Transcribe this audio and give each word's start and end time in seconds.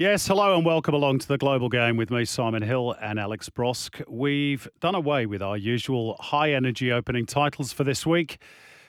Yes, 0.00 0.26
hello 0.26 0.56
and 0.56 0.64
welcome 0.64 0.94
along 0.94 1.18
to 1.18 1.28
the 1.28 1.36
Global 1.36 1.68
Game 1.68 1.98
with 1.98 2.10
me, 2.10 2.24
Simon 2.24 2.62
Hill 2.62 2.96
and 3.02 3.20
Alex 3.20 3.50
Brosque. 3.50 4.00
We've 4.08 4.66
done 4.80 4.94
away 4.94 5.26
with 5.26 5.42
our 5.42 5.58
usual 5.58 6.16
high 6.18 6.54
energy 6.54 6.90
opening 6.90 7.26
titles 7.26 7.74
for 7.74 7.84
this 7.84 8.06
week 8.06 8.38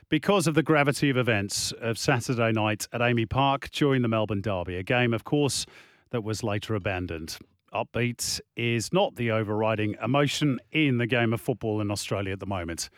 because 0.08 0.48
of 0.48 0.56
the 0.56 0.64
gravity 0.64 1.10
of 1.10 1.18
events 1.18 1.74
of 1.82 1.98
Saturday 1.98 2.54
night 2.54 2.88
at 2.94 3.02
AAMI 3.02 3.30
Park 3.30 3.70
during 3.72 4.04
the 4.04 4.08
Melbourne 4.08 4.40
Derby, 4.40 4.78
a 4.78 4.84
game, 4.84 5.14
of 5.14 5.26
course, 5.26 5.66
that 6.12 6.24
was 6.24 6.44
later 6.44 6.76
abandoned. 6.76 7.38
Upbeat 7.74 8.40
is 8.56 8.94
not 8.94 9.18
the 9.18 9.32
overriding 9.32 9.98
emotion 10.02 10.62
in 10.72 10.98
the 10.98 11.08
game 11.08 11.34
of 11.34 11.42
football 11.42 11.82
in 11.82 11.92
Australia 11.92 12.32
at 12.32 12.40
the 12.40 12.46
moment. 12.46 12.90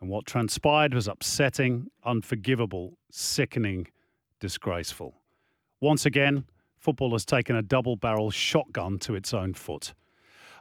And 0.00 0.10
what 0.10 0.26
transpired 0.26 0.94
was 0.94 1.06
upsetting, 1.06 1.92
unforgivable, 2.04 2.98
sickening, 3.12 3.86
disgraceful. 4.40 5.14
Once 5.80 6.04
again, 6.04 6.44
football 6.82 7.12
has 7.12 7.24
taken 7.24 7.54
a 7.54 7.62
double 7.62 7.94
barrel 7.94 8.30
shotgun 8.30 8.98
to 8.98 9.14
its 9.14 9.32
own 9.32 9.54
foot. 9.54 9.94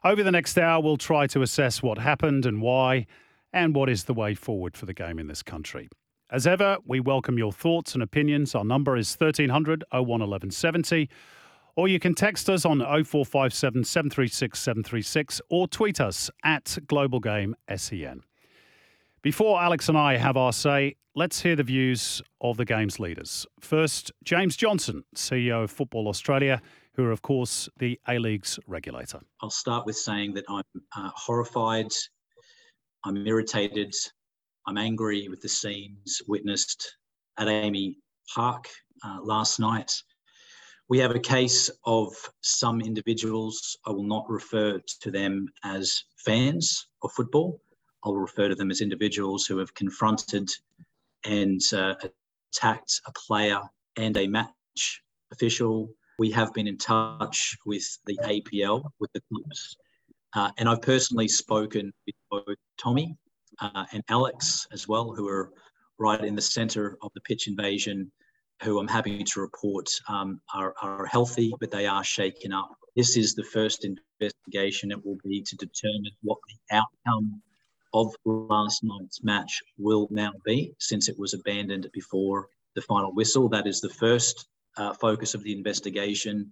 Over 0.03 0.21
the 0.23 0.31
next 0.31 0.57
hour, 0.57 0.81
we'll 0.81 0.97
try 0.97 1.25
to 1.27 1.41
assess 1.41 1.81
what 1.81 1.97
happened 1.97 2.45
and 2.45 2.61
why, 2.61 3.07
and 3.51 3.75
what 3.75 3.89
is 3.89 4.03
the 4.03 4.13
way 4.13 4.35
forward 4.35 4.77
for 4.77 4.85
the 4.85 4.93
game 4.93 5.17
in 5.17 5.27
this 5.27 5.41
country. 5.41 5.89
As 6.29 6.47
ever, 6.47 6.77
we 6.85 6.99
welcome 6.99 7.37
your 7.37 7.51
thoughts 7.51 7.93
and 7.93 8.03
opinions. 8.03 8.55
Our 8.55 8.63
number 8.63 8.95
is 8.95 9.13
1300 9.13 9.83
01 9.91 10.05
1170, 10.05 11.09
or 11.75 11.87
you 11.87 11.99
can 11.99 12.13
text 12.13 12.49
us 12.49 12.65
on 12.65 12.79
0457 12.79 13.83
736 13.83 14.59
736 14.59 15.41
or 15.49 15.67
tweet 15.67 15.99
us 15.99 16.29
at 16.43 16.77
Global 16.87 17.19
Game 17.19 17.55
SEN. 17.75 18.23
Before 19.23 19.61
Alex 19.61 19.87
and 19.87 19.95
I 19.95 20.17
have 20.17 20.35
our 20.35 20.51
say, 20.51 20.95
let's 21.13 21.39
hear 21.39 21.55
the 21.55 21.61
views 21.61 22.23
of 22.41 22.57
the 22.57 22.65
game's 22.65 22.99
leaders. 22.99 23.45
First, 23.59 24.11
James 24.23 24.55
Johnson, 24.55 25.03
CEO 25.15 25.63
of 25.63 25.69
Football 25.69 26.07
Australia, 26.07 26.59
who 26.95 27.03
are, 27.03 27.11
of 27.11 27.21
course, 27.21 27.69
the 27.77 27.99
A 28.07 28.17
League's 28.17 28.57
regulator. 28.65 29.19
I'll 29.43 29.51
start 29.51 29.85
with 29.85 29.95
saying 29.95 30.33
that 30.33 30.45
I'm 30.49 30.63
uh, 30.97 31.11
horrified, 31.15 31.91
I'm 33.05 33.27
irritated, 33.27 33.93
I'm 34.65 34.79
angry 34.79 35.27
with 35.27 35.39
the 35.39 35.49
scenes 35.49 36.19
witnessed 36.27 36.97
at 37.37 37.47
AAMI 37.47 37.97
Park 38.33 38.69
uh, 39.05 39.19
last 39.21 39.59
night. 39.59 39.93
We 40.89 40.97
have 40.97 41.11
a 41.11 41.19
case 41.19 41.69
of 41.85 42.11
some 42.41 42.81
individuals, 42.81 43.77
I 43.85 43.91
will 43.91 44.03
not 44.03 44.27
refer 44.27 44.79
to 45.01 45.11
them 45.11 45.47
as 45.63 46.05
fans 46.17 46.87
of 47.03 47.11
football 47.11 47.61
I'll 48.03 48.15
refer 48.15 48.49
to 48.49 48.55
them 48.55 48.71
as 48.71 48.81
individuals 48.81 49.45
who 49.45 49.57
have 49.57 49.73
confronted 49.73 50.49
and 51.23 51.61
uh, 51.73 51.95
attacked 52.51 53.01
a 53.05 53.11
player 53.11 53.61
and 53.97 54.17
a 54.17 54.27
match 54.27 55.03
official. 55.31 55.93
We 56.19 56.31
have 56.31 56.53
been 56.53 56.67
in 56.67 56.77
touch 56.77 57.57
with 57.65 57.85
the 58.05 58.17
APL, 58.23 58.83
with 58.99 59.11
the 59.13 59.21
clubs, 59.31 59.77
uh, 60.33 60.51
and 60.57 60.69
I've 60.69 60.81
personally 60.81 61.27
spoken 61.27 61.91
with 62.05 62.15
both 62.29 62.57
Tommy 62.77 63.17
uh, 63.59 63.85
and 63.91 64.03
Alex 64.09 64.67
as 64.71 64.87
well, 64.87 65.13
who 65.13 65.27
are 65.27 65.51
right 65.97 66.23
in 66.23 66.35
the 66.35 66.41
centre 66.41 66.97
of 67.01 67.11
the 67.13 67.21
pitch 67.21 67.47
invasion, 67.47 68.11
who 68.63 68.79
I'm 68.79 68.87
happy 68.87 69.23
to 69.23 69.41
report 69.41 69.89
um, 70.07 70.41
are, 70.53 70.73
are 70.81 71.05
healthy, 71.05 71.53
but 71.59 71.71
they 71.71 71.85
are 71.85 72.03
shaken 72.03 72.53
up. 72.53 72.75
This 72.95 73.17
is 73.17 73.35
the 73.35 73.43
first 73.43 73.85
investigation. 73.85 74.91
It 74.91 75.05
will 75.05 75.17
be 75.23 75.41
to 75.41 75.55
determine 75.55 76.11
what 76.23 76.39
the 76.47 76.75
outcome 76.75 77.41
of 77.93 78.13
last 78.25 78.83
night's 78.83 79.23
match 79.23 79.61
will 79.77 80.07
now 80.11 80.31
be, 80.45 80.73
since 80.79 81.09
it 81.09 81.17
was 81.17 81.33
abandoned 81.33 81.89
before 81.93 82.47
the 82.75 82.81
final 82.81 83.13
whistle. 83.13 83.49
That 83.49 83.67
is 83.67 83.81
the 83.81 83.89
first 83.89 84.47
uh, 84.77 84.93
focus 84.93 85.33
of 85.33 85.43
the 85.43 85.53
investigation. 85.53 86.51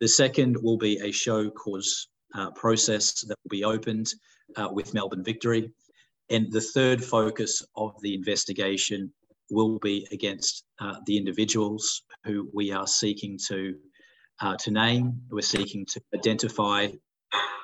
The 0.00 0.08
second 0.08 0.56
will 0.62 0.78
be 0.78 0.98
a 1.00 1.12
show 1.12 1.50
cause 1.50 2.08
uh, 2.34 2.50
process 2.52 3.22
that 3.22 3.36
will 3.44 3.50
be 3.50 3.64
opened 3.64 4.14
uh, 4.56 4.68
with 4.72 4.94
Melbourne 4.94 5.24
Victory. 5.24 5.70
And 6.30 6.50
the 6.50 6.60
third 6.60 7.04
focus 7.04 7.62
of 7.76 8.00
the 8.02 8.14
investigation 8.14 9.12
will 9.50 9.78
be 9.80 10.06
against 10.12 10.64
uh, 10.80 10.94
the 11.06 11.16
individuals 11.16 12.02
who 12.24 12.48
we 12.54 12.72
are 12.72 12.86
seeking 12.86 13.38
to 13.48 13.76
uh, 14.40 14.56
to 14.56 14.70
name. 14.70 15.20
We're 15.30 15.42
seeking 15.42 15.84
to 15.86 16.00
identify, 16.14 16.88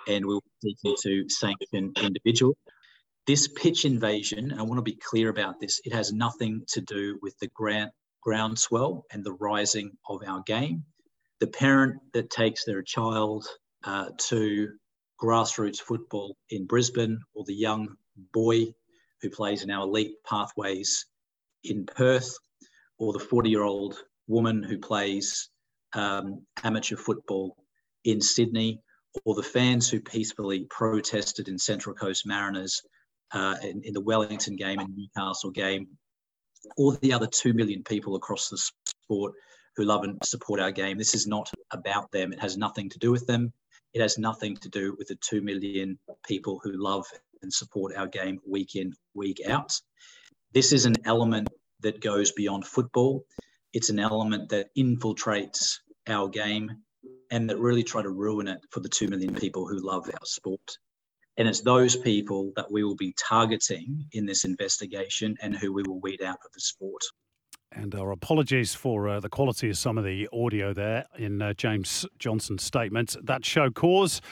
and 0.09 0.27
we're 0.27 0.41
seeking 0.63 0.95
to 1.03 1.29
sanction 1.29 1.93
individuals. 2.03 2.57
This 3.27 3.49
pitch 3.49 3.85
invasion, 3.85 4.53
I 4.57 4.63
want 4.63 4.79
to 4.79 4.83
be 4.83 4.97
clear 4.97 5.31
about 5.31 5.59
this, 5.59 5.81
it 5.85 5.93
has 5.93 6.13
nothing 6.13 6.63
to 6.69 6.81
do 6.81 7.19
with 7.23 7.37
the 7.41 7.49
ground, 7.49 7.91
groundswell 8.23 9.05
and 9.11 9.25
the 9.25 9.33
rising 9.33 9.91
of 10.09 10.23
our 10.25 10.43
game. 10.47 10.85
The 11.41 11.49
parent 11.49 11.97
that 12.13 12.31
takes 12.31 12.65
their 12.65 12.83
child 12.83 13.45
uh, 13.83 14.11
to 14.29 14.69
grassroots 15.21 15.81
football 15.81 16.37
in 16.51 16.67
Brisbane 16.67 17.19
or 17.35 17.45
the 17.45 17.55
young 17.55 17.97
boy 18.33 18.67
who 19.23 19.31
plays 19.31 19.65
in 19.65 19.71
our 19.73 19.83
elite 19.83 20.15
pathways 20.25 21.07
in 21.65 21.85
Perth 21.85 22.33
or 22.99 23.13
the 23.13 23.19
40 23.19 23.51
year 23.51 23.65
old 23.65 23.97
woman 24.29 24.63
who 24.63 24.79
plays 24.79 25.49
um, 25.95 26.47
amateur 26.63 26.97
football 26.97 27.57
in 28.05 28.21
Sydney 28.21 28.83
or 29.25 29.35
the 29.35 29.43
fans 29.43 29.91
who 29.91 30.01
peacefully 30.01 30.67
protested 30.71 31.49
in 31.49 31.59
Central 31.59 31.95
Coast 31.95 32.25
Mariners 32.25 32.83
uh, 33.33 33.57
in, 33.63 33.83
in, 33.83 33.93
the 33.93 34.01
Wellington 34.01 34.57
game 34.57 34.79
and 34.79 34.95
Newcastle 34.97 35.51
game, 35.51 35.89
all 36.77 36.93
the 36.93 37.13
other 37.13 37.27
2 37.27 37.53
million 37.55 37.83
people 37.83 38.17
across 38.17 38.49
the 38.49 38.59
sport 38.59 39.35
who 39.77 39.85
love 39.85 40.05
and 40.05 40.19
support 40.25 40.61
our 40.61 40.71
game. 40.71 40.99
This 40.99 41.15
is 41.15 41.27
not 41.27 41.51
about 41.71 42.11
them. 42.11 42.33
It 42.33 42.41
has 42.41 42.57
nothing 42.57 42.89
to 42.91 42.99
do 42.99 43.11
with 43.11 43.27
them. 43.27 43.53
It 43.95 44.01
has 44.01 44.19
nothing 44.19 44.57
to 44.59 44.69
do 44.69 44.95
with 44.99 45.09
the 45.09 45.17
2 45.17 45.41
million 45.43 45.99
people 46.27 46.61
who 46.63 46.73
love 46.73 47.07
and 47.43 47.53
support 47.53 47.95
our 47.97 48.07
game 48.07 48.39
week 48.47 48.77
in, 48.77 48.93
week 49.15 49.41
out. 49.49 49.79
This 50.53 50.73
is 50.73 50.87
an 50.87 50.97
element 51.05 51.49
that 51.81 52.01
goes 52.01 52.33
beyond 52.33 52.67
football. 52.67 53.25
It's 53.73 53.91
an 53.91 53.99
element 53.99 54.49
that 54.51 54.69
infiltrates 54.77 55.79
our 56.09 56.29
game 56.29 56.71
and 57.31 57.51
that 57.51 57.59
really 57.59 57.83
try 57.83 58.03
to 58.03 58.11
ruin 58.11 58.49
it 58.49 58.61
for 58.71 58.81
the 58.81 58.89
2 58.89 59.09
million 59.09 59.35
people 59.35 59.67
who 59.67 59.79
love 59.79 60.09
our 60.13 60.25
sport. 60.25 60.79
And 61.39 61.47
it's 61.47 61.61
those 61.61 61.97
people 61.97 62.53
that 62.57 62.71
we 62.71 62.83
will 62.83 62.97
be 62.97 63.15
targeting 63.19 64.07
in 64.13 64.27
this 64.27 64.45
investigation 64.45 65.37
and 65.43 65.57
who 65.57 65.73
we 65.73 65.83
will 65.83 66.01
weed 66.01 66.23
out 66.23 66.39
of 66.45 66.53
the 66.53 66.61
sport. 66.61 67.03
And 67.73 67.95
our 67.95 68.11
apologies 68.11 68.75
for 68.75 69.09
uh, 69.09 69.21
the 69.21 69.29
quality 69.29 69.69
of 69.69 69.77
some 69.77 69.99
of 69.99 70.05
the 70.05 70.29
audio 70.33 70.73
there 70.73 71.05
in 71.19 71.43
uh, 71.43 71.53
James 71.53 72.07
Johnson's 72.19 72.63
statement. 72.63 73.17
That 73.23 73.45
show 73.45 73.71
cause, 73.71 74.23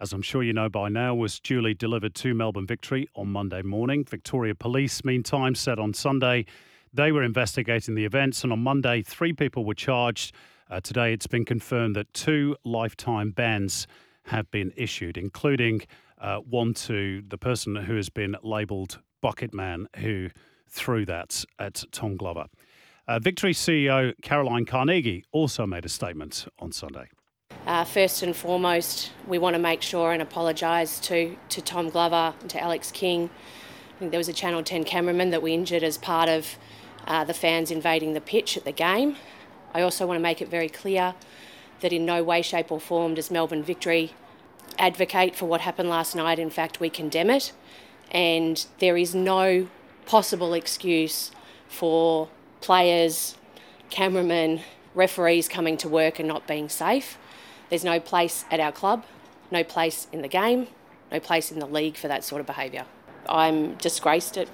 as 0.00 0.14
I'm 0.14 0.22
sure 0.22 0.42
you 0.42 0.54
know 0.54 0.70
by 0.70 0.88
now, 0.88 1.14
was 1.14 1.38
duly 1.38 1.74
delivered 1.74 2.14
to 2.16 2.32
Melbourne 2.32 2.66
Victory 2.66 3.08
on 3.14 3.28
Monday 3.28 3.60
morning. 3.60 4.04
Victoria 4.04 4.54
Police, 4.54 5.04
meantime, 5.04 5.54
said 5.54 5.78
on 5.78 5.92
Sunday 5.92 6.46
they 6.94 7.12
were 7.12 7.24
investigating 7.24 7.94
the 7.94 8.04
events, 8.04 8.44
and 8.44 8.52
on 8.52 8.60
Monday, 8.60 9.02
three 9.02 9.32
people 9.32 9.64
were 9.64 9.74
charged. 9.74 10.32
Uh, 10.70 10.80
today, 10.80 11.12
it's 11.12 11.26
been 11.26 11.44
confirmed 11.44 11.96
that 11.96 12.12
two 12.14 12.56
lifetime 12.64 13.32
bans 13.32 13.86
have 14.26 14.50
been 14.50 14.72
issued, 14.76 15.18
including 15.18 15.82
uh, 16.24 16.38
one 16.38 16.72
to 16.72 17.22
the 17.28 17.36
person 17.36 17.76
who 17.76 17.96
has 17.96 18.08
been 18.08 18.34
labelled 18.42 18.98
Bucket 19.20 19.52
Man, 19.52 19.86
who 19.98 20.30
threw 20.68 21.04
that 21.04 21.44
at 21.58 21.84
Tom 21.92 22.16
Glover. 22.16 22.46
Uh, 23.06 23.18
Victory 23.18 23.52
CEO 23.52 24.14
Caroline 24.22 24.64
Carnegie 24.64 25.24
also 25.32 25.66
made 25.66 25.84
a 25.84 25.88
statement 25.90 26.46
on 26.58 26.72
Sunday. 26.72 27.08
Uh, 27.66 27.84
first 27.84 28.22
and 28.22 28.34
foremost, 28.34 29.12
we 29.28 29.38
want 29.38 29.54
to 29.54 29.60
make 29.60 29.82
sure 29.82 30.12
and 30.12 30.22
apologise 30.22 30.98
to, 31.00 31.36
to 31.50 31.60
Tom 31.60 31.90
Glover 31.90 32.34
and 32.40 32.48
to 32.48 32.60
Alex 32.60 32.90
King. 32.90 33.28
I 33.94 33.98
think 33.98 34.10
there 34.10 34.18
was 34.18 34.28
a 34.28 34.32
Channel 34.32 34.62
10 34.62 34.84
cameraman 34.84 35.28
that 35.30 35.42
we 35.42 35.52
injured 35.52 35.82
as 35.82 35.98
part 35.98 36.30
of 36.30 36.56
uh, 37.06 37.24
the 37.24 37.34
fans 37.34 37.70
invading 37.70 38.14
the 38.14 38.20
pitch 38.22 38.56
at 38.56 38.64
the 38.64 38.72
game. 38.72 39.16
I 39.74 39.82
also 39.82 40.06
want 40.06 40.16
to 40.16 40.22
make 40.22 40.40
it 40.40 40.48
very 40.48 40.70
clear 40.70 41.14
that 41.80 41.92
in 41.92 42.06
no 42.06 42.22
way, 42.22 42.40
shape, 42.40 42.72
or 42.72 42.80
form 42.80 43.14
does 43.14 43.30
Melbourne 43.30 43.62
Victory 43.62 44.14
advocate 44.78 45.34
for 45.34 45.46
what 45.46 45.60
happened 45.60 45.88
last 45.88 46.14
night. 46.14 46.38
In 46.38 46.50
fact, 46.50 46.80
we 46.80 46.90
condemn 46.90 47.30
it. 47.30 47.52
And 48.10 48.64
there 48.78 48.96
is 48.96 49.14
no 49.14 49.68
possible 50.06 50.54
excuse 50.54 51.30
for 51.68 52.28
players, 52.60 53.36
cameramen, 53.90 54.60
referees 54.94 55.48
coming 55.48 55.76
to 55.78 55.88
work 55.88 56.18
and 56.18 56.28
not 56.28 56.46
being 56.46 56.68
safe. 56.68 57.18
There's 57.70 57.84
no 57.84 57.98
place 57.98 58.44
at 58.50 58.60
our 58.60 58.72
club, 58.72 59.04
no 59.50 59.64
place 59.64 60.06
in 60.12 60.22
the 60.22 60.28
game, 60.28 60.68
no 61.10 61.20
place 61.20 61.50
in 61.50 61.58
the 61.58 61.66
league 61.66 61.96
for 61.96 62.08
that 62.08 62.24
sort 62.24 62.40
of 62.40 62.46
behaviour. 62.46 62.84
I'm 63.28 63.74
disgraced, 63.76 64.36
at, 64.36 64.48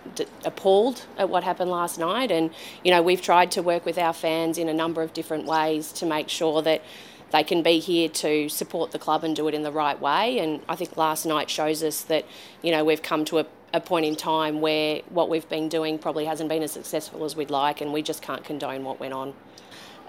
appalled 0.45 1.05
at 1.19 1.29
what 1.29 1.43
happened 1.43 1.71
last 1.71 1.99
night, 1.99 2.31
and 2.31 2.51
you 2.85 2.91
know 2.93 3.03
we've 3.03 3.21
tried 3.21 3.51
to 3.53 3.62
work 3.62 3.85
with 3.85 3.99
our 3.99 4.12
fans 4.12 4.59
in 4.59 4.69
a 4.69 4.75
number 4.75 5.03
of 5.03 5.12
different 5.12 5.45
ways 5.45 5.93
to 5.93 6.07
make 6.07 6.29
sure 6.29 6.62
that 6.62 6.83
they 7.32 7.44
can 7.44 7.62
be 7.62 7.79
here 7.79 8.09
to 8.09 8.49
support 8.49 8.91
the 8.93 8.99
club 8.99 9.25
and 9.25 9.35
do 9.37 9.49
it 9.49 9.55
in 9.55 9.62
the 9.62 9.73
right 9.73 10.00
way. 10.00 10.38
And 10.38 10.62
I 10.69 10.77
think 10.77 10.97
last 10.97 11.25
night 11.27 11.50
shows 11.50 11.82
us 11.82 12.03
that, 12.03 12.25
you 12.62 12.71
know, 12.71 12.85
we've 12.85 13.03
come 13.03 13.25
to 13.27 13.38
a, 13.41 13.47
a 13.73 13.81
point 13.81 14.06
in 14.06 14.17
time 14.17 14.61
where 14.61 15.03
what 15.09 15.29
we've 15.29 15.49
been 15.49 15.69
doing 15.69 15.99
probably 15.99 16.25
hasn't 16.25 16.49
been 16.49 16.62
as 16.62 16.73
successful 16.73 17.25
as 17.25 17.37
we'd 17.37 17.50
like, 17.50 17.81
and 17.81 17.93
we 17.93 18.03
just 18.03 18.23
can't 18.23 18.44
condone 18.44 18.85
what 18.85 18.99
went 18.99 19.15
on. 19.15 19.35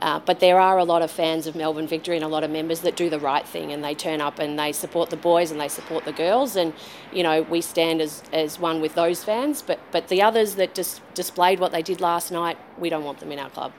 Uh, 0.01 0.19
but 0.19 0.39
there 0.39 0.59
are 0.59 0.79
a 0.79 0.83
lot 0.83 1.03
of 1.03 1.11
fans 1.11 1.45
of 1.45 1.55
Melbourne 1.55 1.85
Victory 1.85 2.15
and 2.15 2.25
a 2.25 2.27
lot 2.27 2.43
of 2.43 2.49
members 2.49 2.79
that 2.79 2.95
do 2.95 3.07
the 3.07 3.19
right 3.19 3.47
thing 3.47 3.71
and 3.71 3.83
they 3.83 3.93
turn 3.93 4.19
up 4.19 4.39
and 4.39 4.57
they 4.57 4.71
support 4.71 5.11
the 5.11 5.17
boys 5.17 5.51
and 5.51 5.61
they 5.61 5.67
support 5.67 6.05
the 6.05 6.11
girls. 6.11 6.55
And, 6.55 6.73
you 7.13 7.21
know, 7.21 7.43
we 7.43 7.61
stand 7.61 8.01
as, 8.01 8.23
as 8.33 8.57
one 8.57 8.81
with 8.81 8.95
those 8.95 9.23
fans. 9.23 9.61
But, 9.61 9.79
but 9.91 10.07
the 10.07 10.23
others 10.23 10.55
that 10.55 10.73
just 10.73 11.01
displayed 11.13 11.59
what 11.59 11.71
they 11.71 11.83
did 11.83 12.01
last 12.01 12.31
night, 12.31 12.57
we 12.79 12.89
don't 12.89 13.03
want 13.03 13.19
them 13.19 13.31
in 13.31 13.37
our 13.37 13.51
club. 13.51 13.73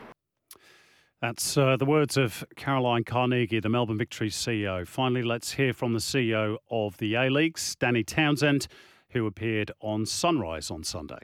That's 1.22 1.56
uh, 1.56 1.76
the 1.76 1.84
words 1.84 2.16
of 2.16 2.42
Caroline 2.56 3.04
Carnegie, 3.04 3.60
the 3.60 3.69
Melbourne 3.69 3.96
Victory 3.96 4.28
CEO. 4.28 4.84
Finally, 4.84 5.22
let's 5.22 5.52
hear 5.52 5.72
from 5.72 5.92
the 5.92 6.00
CEO 6.00 6.56
of 6.69 6.96
the 6.96 7.14
A 7.14 7.30
Leagues, 7.30 7.76
Danny 7.76 8.02
Townsend, 8.02 8.66
who 9.10 9.24
appeared 9.28 9.70
on 9.78 10.04
Sunrise 10.04 10.69
on 10.69 10.82
Sunday. 10.82 11.20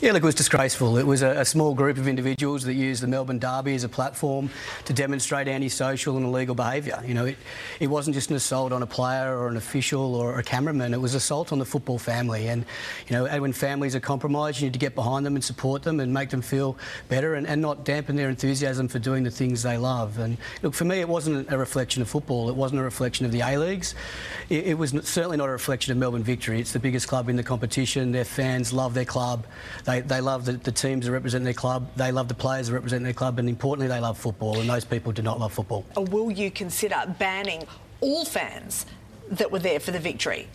Yeah, 0.00 0.12
look, 0.12 0.22
it 0.22 0.26
was 0.26 0.34
disgraceful. 0.34 0.96
It 0.96 1.06
was 1.06 1.22
a, 1.22 1.40
a, 1.40 1.44
small 1.44 1.74
group 1.74 1.98
of 1.98 2.08
individuals 2.08 2.64
that 2.64 2.74
used 2.74 3.02
the 3.02 3.06
Melbourne 3.06 3.38
Derby 3.38 3.74
as 3.74 3.84
a 3.84 3.88
platform 3.88 4.48
to 4.86 4.92
demonstrate 4.92 5.48
antisocial 5.48 6.16
and 6.16 6.24
illegal 6.24 6.54
behaviour. 6.54 7.02
You 7.06 7.12
know, 7.12 7.26
it, 7.26 7.36
it 7.78 7.88
wasn't 7.88 8.14
just 8.14 8.30
an 8.30 8.36
assault 8.36 8.72
on 8.72 8.82
a 8.82 8.86
player 8.86 9.36
or 9.36 9.48
an 9.48 9.56
official 9.56 10.14
or 10.14 10.38
a 10.38 10.42
cameraman. 10.42 10.94
It 10.94 11.00
was 11.00 11.14
assault 11.14 11.52
on 11.52 11.58
the 11.58 11.64
football 11.66 11.98
family. 11.98 12.48
And, 12.48 12.64
you 13.08 13.16
know, 13.16 13.40
when 13.40 13.52
families 13.52 13.94
are 13.94 14.00
compromised, 14.00 14.60
you 14.60 14.66
need 14.66 14.72
to 14.72 14.78
get 14.78 14.94
behind 14.94 15.26
them 15.26 15.34
and 15.34 15.44
support 15.44 15.82
them 15.82 16.00
and 16.00 16.12
make 16.12 16.30
them 16.30 16.42
feel 16.42 16.78
better 17.08 17.34
and, 17.34 17.46
and 17.46 17.60
not 17.60 17.84
dampen 17.84 18.16
their 18.16 18.30
enthusiasm 18.30 18.88
for 18.88 18.98
doing 18.98 19.24
the 19.24 19.30
things 19.30 19.62
they 19.62 19.76
love. 19.76 20.18
And, 20.18 20.38
look, 20.62 20.72
for 20.72 20.84
me, 20.84 21.00
it 21.00 21.08
wasn't 21.08 21.52
a 21.52 21.58
reflection 21.58 22.00
of 22.00 22.08
football. 22.08 22.48
It 22.48 22.56
wasn't 22.56 22.80
a 22.80 22.84
reflection 22.84 23.26
of 23.26 23.32
the 23.32 23.40
A-Leagues. 23.40 23.94
It, 24.48 24.68
it 24.68 24.78
was 24.78 24.90
certainly 25.02 25.36
not 25.36 25.48
a 25.48 25.52
reflection 25.52 25.92
of 25.92 25.98
Melbourne 25.98 26.22
Victory. 26.22 26.60
It's 26.60 26.72
the 26.72 26.78
biggest 26.78 27.08
club 27.08 27.28
in 27.28 27.36
the 27.36 27.42
competition. 27.42 28.12
Their 28.12 28.24
fans 28.24 28.72
love 28.72 28.94
their 28.94 29.04
club. 29.04 29.46
They, 29.84 30.00
they 30.00 30.20
love 30.20 30.44
the, 30.44 30.52
the 30.52 30.72
teams 30.72 31.06
that 31.06 31.12
represent 31.12 31.44
their 31.44 31.52
club. 31.52 31.88
They 31.96 32.12
love 32.12 32.28
the 32.28 32.34
players 32.34 32.68
that 32.68 32.74
represent 32.74 33.04
their 33.04 33.12
club. 33.12 33.38
And 33.38 33.48
importantly, 33.48 33.88
they 33.88 34.00
love 34.00 34.18
football. 34.18 34.58
And 34.60 34.68
those 34.68 34.84
people 34.84 35.12
do 35.12 35.22
not 35.22 35.40
love 35.40 35.52
football. 35.52 35.84
Uh, 35.96 36.02
will 36.02 36.30
you 36.30 36.50
consider 36.50 37.14
banning 37.18 37.64
all 38.00 38.24
fans 38.24 38.86
that 39.30 39.50
were 39.50 39.58
there 39.58 39.80
for 39.80 39.90
the 39.90 39.98
victory? 39.98 40.48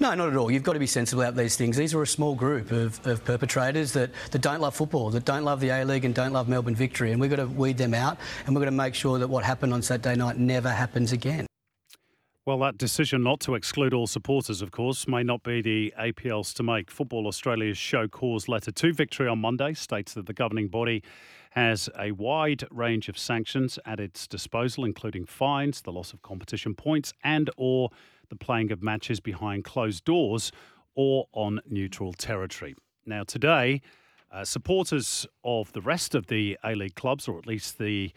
No, 0.00 0.14
not 0.14 0.28
at 0.28 0.36
all. 0.36 0.50
You've 0.50 0.62
got 0.62 0.74
to 0.74 0.78
be 0.78 0.86
sensible 0.86 1.22
about 1.22 1.36
these 1.36 1.56
things. 1.56 1.76
These 1.76 1.94
are 1.94 2.02
a 2.02 2.06
small 2.06 2.34
group 2.34 2.70
of, 2.70 3.04
of 3.06 3.24
perpetrators 3.24 3.92
that, 3.92 4.10
that 4.30 4.42
don't 4.42 4.60
love 4.60 4.74
football, 4.74 5.10
that 5.10 5.24
don't 5.24 5.44
love 5.44 5.60
the 5.60 5.70
A 5.70 5.84
League 5.84 6.04
and 6.04 6.14
don't 6.14 6.32
love 6.32 6.48
Melbourne 6.48 6.74
victory. 6.74 7.12
And 7.12 7.20
we've 7.20 7.30
got 7.30 7.36
to 7.36 7.46
weed 7.46 7.78
them 7.78 7.94
out 7.94 8.18
and 8.46 8.54
we've 8.54 8.62
got 8.62 8.70
to 8.70 8.76
make 8.76 8.94
sure 8.94 9.18
that 9.18 9.28
what 9.28 9.44
happened 9.44 9.72
on 9.72 9.82
Saturday 9.82 10.16
night 10.16 10.36
never 10.36 10.70
happens 10.70 11.12
again. 11.12 11.47
Well, 12.48 12.60
that 12.60 12.78
decision 12.78 13.22
not 13.22 13.40
to 13.40 13.54
exclude 13.54 13.92
all 13.92 14.06
supporters, 14.06 14.62
of 14.62 14.70
course, 14.70 15.06
may 15.06 15.22
not 15.22 15.42
be 15.42 15.60
the 15.60 15.92
APL's 16.00 16.54
to 16.54 16.62
make. 16.62 16.90
Football 16.90 17.26
Australia's 17.26 17.76
show 17.76 18.08
cause 18.08 18.48
letter 18.48 18.70
to 18.70 18.94
victory 18.94 19.28
on 19.28 19.38
Monday 19.40 19.74
states 19.74 20.14
that 20.14 20.24
the 20.24 20.32
governing 20.32 20.68
body 20.68 21.02
has 21.50 21.90
a 21.98 22.12
wide 22.12 22.64
range 22.70 23.10
of 23.10 23.18
sanctions 23.18 23.78
at 23.84 24.00
its 24.00 24.26
disposal, 24.26 24.86
including 24.86 25.26
fines, 25.26 25.82
the 25.82 25.92
loss 25.92 26.14
of 26.14 26.22
competition 26.22 26.74
points, 26.74 27.12
and 27.22 27.50
or 27.58 27.90
the 28.30 28.36
playing 28.36 28.72
of 28.72 28.82
matches 28.82 29.20
behind 29.20 29.64
closed 29.64 30.06
doors 30.06 30.50
or 30.94 31.26
on 31.32 31.60
neutral 31.68 32.14
territory. 32.14 32.74
Now, 33.04 33.24
today, 33.24 33.82
uh, 34.32 34.46
supporters 34.46 35.26
of 35.44 35.70
the 35.74 35.82
rest 35.82 36.14
of 36.14 36.28
the 36.28 36.56
A 36.64 36.74
League 36.74 36.94
clubs, 36.94 37.28
or 37.28 37.36
at 37.36 37.46
least 37.46 37.76
the 37.76 38.10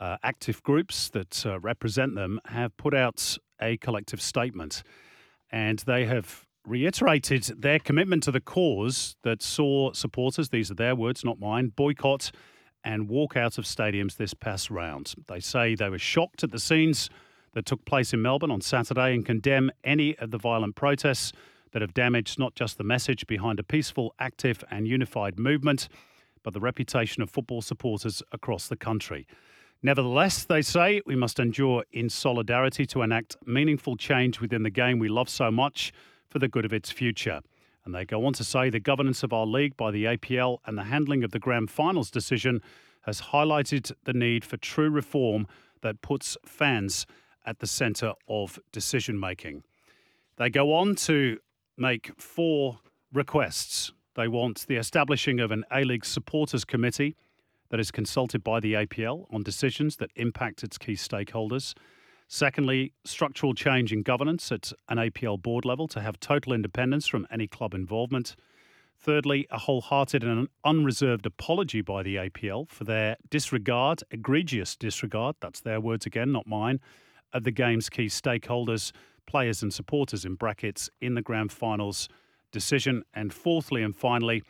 uh, 0.00 0.16
active 0.22 0.62
groups 0.62 1.10
that 1.10 1.44
uh, 1.44 1.60
represent 1.60 2.14
them, 2.14 2.40
have 2.46 2.74
put 2.78 2.94
out 2.94 3.36
a 3.60 3.76
collective 3.76 4.20
statement. 4.20 4.82
And 5.50 5.78
they 5.80 6.06
have 6.06 6.46
reiterated 6.66 7.44
their 7.60 7.78
commitment 7.78 8.22
to 8.24 8.32
the 8.32 8.40
cause 8.40 9.16
that 9.22 9.42
saw 9.42 9.92
supporters, 9.92 10.48
these 10.48 10.70
are 10.70 10.74
their 10.74 10.96
words, 10.96 11.24
not 11.24 11.38
mine, 11.38 11.72
boycott 11.74 12.30
and 12.84 13.08
walk 13.08 13.36
out 13.36 13.58
of 13.58 13.64
stadiums 13.64 14.16
this 14.16 14.34
past 14.34 14.70
round. 14.70 15.14
They 15.26 15.40
say 15.40 15.74
they 15.74 15.88
were 15.88 15.98
shocked 15.98 16.44
at 16.44 16.52
the 16.52 16.58
scenes 16.58 17.08
that 17.54 17.64
took 17.64 17.84
place 17.84 18.12
in 18.12 18.20
Melbourne 18.20 18.50
on 18.50 18.60
Saturday 18.60 19.14
and 19.14 19.24
condemn 19.24 19.70
any 19.82 20.16
of 20.18 20.30
the 20.30 20.38
violent 20.38 20.76
protests 20.76 21.32
that 21.72 21.82
have 21.82 21.94
damaged 21.94 22.38
not 22.38 22.54
just 22.54 22.78
the 22.78 22.84
message 22.84 23.26
behind 23.26 23.58
a 23.58 23.64
peaceful, 23.64 24.14
active, 24.18 24.62
and 24.70 24.86
unified 24.86 25.38
movement, 25.38 25.88
but 26.42 26.52
the 26.52 26.60
reputation 26.60 27.22
of 27.22 27.30
football 27.30 27.62
supporters 27.62 28.22
across 28.32 28.68
the 28.68 28.76
country. 28.76 29.26
Nevertheless, 29.84 30.46
they 30.46 30.62
say 30.62 31.02
we 31.04 31.14
must 31.14 31.38
endure 31.38 31.84
in 31.92 32.08
solidarity 32.08 32.86
to 32.86 33.02
enact 33.02 33.36
meaningful 33.44 33.98
change 33.98 34.40
within 34.40 34.62
the 34.62 34.70
game 34.70 34.98
we 34.98 35.10
love 35.10 35.28
so 35.28 35.50
much 35.50 35.92
for 36.26 36.38
the 36.38 36.48
good 36.48 36.64
of 36.64 36.72
its 36.72 36.90
future. 36.90 37.42
And 37.84 37.94
they 37.94 38.06
go 38.06 38.24
on 38.24 38.32
to 38.32 38.44
say 38.44 38.70
the 38.70 38.80
governance 38.80 39.22
of 39.22 39.34
our 39.34 39.44
league 39.44 39.76
by 39.76 39.90
the 39.90 40.04
APL 40.06 40.56
and 40.64 40.78
the 40.78 40.84
handling 40.84 41.22
of 41.22 41.32
the 41.32 41.38
grand 41.38 41.70
finals 41.70 42.10
decision 42.10 42.62
has 43.02 43.20
highlighted 43.20 43.92
the 44.04 44.14
need 44.14 44.42
for 44.42 44.56
true 44.56 44.88
reform 44.88 45.46
that 45.82 46.00
puts 46.00 46.38
fans 46.46 47.04
at 47.44 47.58
the 47.58 47.66
centre 47.66 48.14
of 48.26 48.58
decision 48.72 49.20
making. 49.20 49.64
They 50.38 50.48
go 50.48 50.72
on 50.72 50.94
to 50.94 51.36
make 51.76 52.10
four 52.18 52.78
requests. 53.12 53.92
They 54.14 54.28
want 54.28 54.66
the 54.66 54.76
establishing 54.76 55.40
of 55.40 55.50
an 55.50 55.64
A 55.70 55.84
League 55.84 56.06
supporters 56.06 56.64
committee 56.64 57.16
that 57.74 57.80
is 57.80 57.90
consulted 57.90 58.44
by 58.44 58.60
the 58.60 58.74
APL 58.74 59.26
on 59.34 59.42
decisions 59.42 59.96
that 59.96 60.08
impact 60.14 60.62
its 60.62 60.78
key 60.78 60.92
stakeholders. 60.92 61.74
Secondly, 62.28 62.92
structural 63.04 63.52
change 63.52 63.92
in 63.92 64.04
governance 64.04 64.52
at 64.52 64.72
an 64.88 64.98
APL 64.98 65.42
board 65.42 65.64
level 65.64 65.88
to 65.88 66.00
have 66.00 66.20
total 66.20 66.52
independence 66.52 67.08
from 67.08 67.26
any 67.32 67.48
club 67.48 67.74
involvement. 67.74 68.36
Thirdly, 68.96 69.48
a 69.50 69.58
wholehearted 69.58 70.22
and 70.22 70.46
unreserved 70.64 71.26
apology 71.26 71.80
by 71.80 72.04
the 72.04 72.14
APL 72.14 72.68
for 72.68 72.84
their 72.84 73.16
disregard, 73.28 74.04
egregious 74.12 74.76
disregard, 74.76 75.34
that's 75.40 75.58
their 75.58 75.80
words 75.80 76.06
again, 76.06 76.30
not 76.30 76.46
mine, 76.46 76.78
of 77.32 77.42
the 77.42 77.50
game's 77.50 77.88
key 77.88 78.06
stakeholders, 78.06 78.92
players 79.26 79.64
and 79.64 79.74
supporters 79.74 80.24
in 80.24 80.36
brackets 80.36 80.88
in 81.00 81.14
the 81.14 81.22
grand 81.22 81.50
finals 81.50 82.08
decision. 82.52 83.02
And 83.12 83.34
fourthly 83.34 83.82
and 83.82 83.96
finally, 83.96 84.44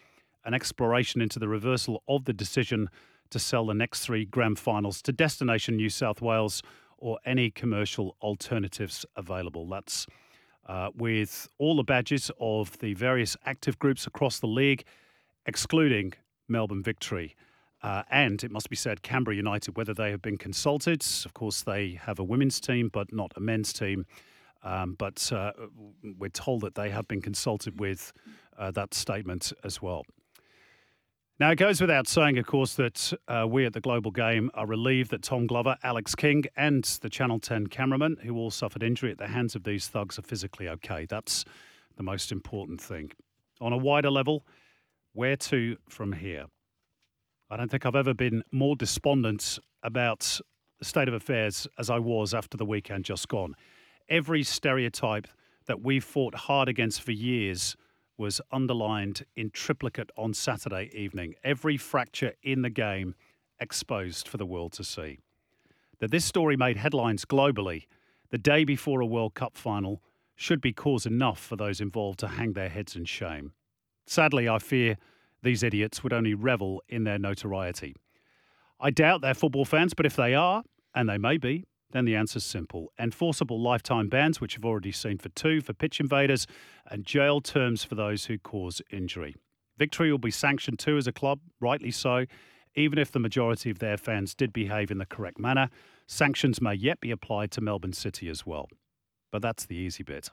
an 0.44 0.52
exploration 0.52 1.22
into 1.22 1.38
the 1.38 1.48
reversal 1.48 2.02
of 2.06 2.26
the 2.26 2.34
decision 2.34 2.90
to 3.34 3.40
sell 3.40 3.66
the 3.66 3.74
next 3.74 3.98
three 3.98 4.24
grand 4.24 4.60
finals 4.60 5.02
to 5.02 5.10
Destination 5.10 5.74
New 5.74 5.88
South 5.88 6.22
Wales 6.22 6.62
or 6.98 7.18
any 7.26 7.50
commercial 7.50 8.16
alternatives 8.22 9.04
available. 9.16 9.66
That's 9.66 10.06
uh, 10.66 10.90
with 10.96 11.48
all 11.58 11.74
the 11.74 11.82
badges 11.82 12.30
of 12.38 12.78
the 12.78 12.94
various 12.94 13.36
active 13.44 13.76
groups 13.80 14.06
across 14.06 14.38
the 14.38 14.46
league, 14.46 14.84
excluding 15.46 16.12
Melbourne 16.46 16.84
Victory. 16.84 17.34
Uh, 17.82 18.04
and 18.08 18.44
it 18.44 18.52
must 18.52 18.70
be 18.70 18.76
said, 18.76 19.02
Canberra 19.02 19.34
United, 19.34 19.76
whether 19.76 19.92
they 19.92 20.12
have 20.12 20.22
been 20.22 20.38
consulted, 20.38 21.04
of 21.24 21.34
course, 21.34 21.62
they 21.62 21.98
have 22.00 22.20
a 22.20 22.24
women's 22.24 22.60
team, 22.60 22.88
but 22.88 23.12
not 23.12 23.32
a 23.34 23.40
men's 23.40 23.72
team. 23.72 24.06
Um, 24.62 24.94
but 24.96 25.32
uh, 25.32 25.50
we're 26.20 26.28
told 26.28 26.60
that 26.60 26.76
they 26.76 26.90
have 26.90 27.08
been 27.08 27.20
consulted 27.20 27.80
with 27.80 28.12
uh, 28.56 28.70
that 28.70 28.94
statement 28.94 29.52
as 29.64 29.82
well. 29.82 30.04
Now, 31.40 31.50
it 31.50 31.56
goes 31.56 31.80
without 31.80 32.06
saying, 32.06 32.38
of 32.38 32.46
course, 32.46 32.74
that 32.74 33.12
uh, 33.26 33.44
we 33.48 33.66
at 33.66 33.72
the 33.72 33.80
Global 33.80 34.12
Game 34.12 34.52
are 34.54 34.68
relieved 34.68 35.10
that 35.10 35.22
Tom 35.22 35.48
Glover, 35.48 35.76
Alex 35.82 36.14
King, 36.14 36.44
and 36.56 36.84
the 37.02 37.10
Channel 37.10 37.40
10 37.40 37.66
cameraman, 37.66 38.18
who 38.22 38.36
all 38.36 38.52
suffered 38.52 38.84
injury 38.84 39.10
at 39.10 39.18
the 39.18 39.26
hands 39.26 39.56
of 39.56 39.64
these 39.64 39.88
thugs, 39.88 40.16
are 40.16 40.22
physically 40.22 40.68
okay. 40.68 41.06
That's 41.06 41.44
the 41.96 42.04
most 42.04 42.30
important 42.30 42.80
thing. 42.80 43.10
On 43.60 43.72
a 43.72 43.76
wider 43.76 44.12
level, 44.12 44.46
where 45.12 45.34
to 45.34 45.76
from 45.88 46.12
here? 46.12 46.46
I 47.50 47.56
don't 47.56 47.68
think 47.68 47.84
I've 47.84 47.96
ever 47.96 48.14
been 48.14 48.44
more 48.52 48.76
despondent 48.76 49.58
about 49.82 50.38
the 50.78 50.84
state 50.84 51.08
of 51.08 51.14
affairs 51.14 51.66
as 51.80 51.90
I 51.90 51.98
was 51.98 52.32
after 52.32 52.56
the 52.56 52.64
weekend 52.64 53.06
just 53.06 53.26
gone. 53.26 53.56
Every 54.08 54.44
stereotype 54.44 55.26
that 55.66 55.82
we've 55.82 56.04
fought 56.04 56.36
hard 56.36 56.68
against 56.68 57.02
for 57.02 57.10
years 57.10 57.76
was 58.16 58.40
underlined 58.52 59.24
in 59.34 59.50
triplicate 59.50 60.10
on 60.16 60.34
Saturday 60.34 60.90
evening. 60.92 61.34
Every 61.42 61.76
fracture 61.76 62.34
in 62.42 62.62
the 62.62 62.70
game 62.70 63.14
exposed 63.58 64.28
for 64.28 64.36
the 64.36 64.46
world 64.46 64.72
to 64.72 64.84
see. 64.84 65.18
That 66.00 66.10
this 66.10 66.24
story 66.24 66.56
made 66.56 66.76
headlines 66.76 67.24
globally 67.24 67.86
the 68.30 68.38
day 68.38 68.64
before 68.64 69.00
a 69.00 69.06
World 69.06 69.34
Cup 69.34 69.56
final 69.56 70.02
should 70.36 70.60
be 70.60 70.72
cause 70.72 71.06
enough 71.06 71.38
for 71.38 71.56
those 71.56 71.80
involved 71.80 72.18
to 72.20 72.28
hang 72.28 72.52
their 72.52 72.68
heads 72.68 72.96
in 72.96 73.04
shame. 73.04 73.52
Sadly, 74.06 74.48
I 74.48 74.58
fear 74.58 74.96
these 75.42 75.62
idiots 75.62 76.02
would 76.02 76.12
only 76.12 76.34
revel 76.34 76.82
in 76.88 77.04
their 77.04 77.18
notoriety. 77.18 77.94
I 78.80 78.90
doubt 78.90 79.20
they're 79.20 79.34
football 79.34 79.64
fans, 79.64 79.94
but 79.94 80.06
if 80.06 80.16
they 80.16 80.34
are, 80.34 80.64
and 80.94 81.08
they 81.08 81.18
may 81.18 81.36
be, 81.36 81.64
then 81.94 82.04
the 82.04 82.16
answer's 82.16 82.44
simple. 82.44 82.92
Enforceable 82.98 83.62
lifetime 83.62 84.08
bans, 84.08 84.40
which 84.40 84.56
you've 84.56 84.64
already 84.64 84.90
seen 84.90 85.16
for 85.16 85.28
two 85.30 85.60
for 85.60 85.72
pitch 85.72 86.00
invaders, 86.00 86.46
and 86.90 87.04
jail 87.04 87.40
terms 87.40 87.84
for 87.84 87.94
those 87.94 88.24
who 88.24 88.36
cause 88.36 88.82
injury. 88.90 89.36
Victory 89.78 90.10
will 90.10 90.18
be 90.18 90.32
sanctioned 90.32 90.80
too 90.80 90.96
as 90.96 91.06
a 91.06 91.12
club, 91.12 91.38
rightly 91.60 91.92
so. 91.92 92.26
Even 92.74 92.98
if 92.98 93.12
the 93.12 93.20
majority 93.20 93.70
of 93.70 93.78
their 93.78 93.96
fans 93.96 94.34
did 94.34 94.52
behave 94.52 94.90
in 94.90 94.98
the 94.98 95.06
correct 95.06 95.38
manner, 95.38 95.70
sanctions 96.08 96.60
may 96.60 96.74
yet 96.74 97.00
be 97.00 97.12
applied 97.12 97.52
to 97.52 97.60
Melbourne 97.60 97.92
City 97.92 98.28
as 98.28 98.44
well. 98.44 98.68
But 99.30 99.42
that's 99.42 99.64
the 99.64 99.76
easy 99.76 100.02
bit. 100.02 100.30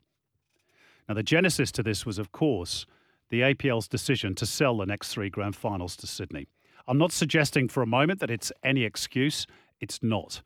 Now, 1.08 1.13
the 1.13 1.24
genesis 1.24 1.72
to 1.74 1.84
this 1.84 2.08
was, 2.08 2.18
of 2.18 2.32
course, 2.32 2.88
the 3.30 3.41
APL's 3.41 3.88
decision 3.88 4.34
to 4.36 4.48
sell 4.48 4.77
the 4.77 4.86
next 4.88 5.10
three 5.10 5.30
grand 5.30 5.56
finals 5.56 5.96
to 5.98 6.08
Sydney. 6.08 6.48
I'm 6.88 6.98
not 6.98 7.12
suggesting 7.12 7.68
for 7.68 7.84
a 7.84 7.88
moment 7.88 8.20
that 8.20 8.32
it's 8.32 8.51
any 8.63 8.84
excuse. 8.84 9.46
It's 9.80 10.01
not. 10.01 10.41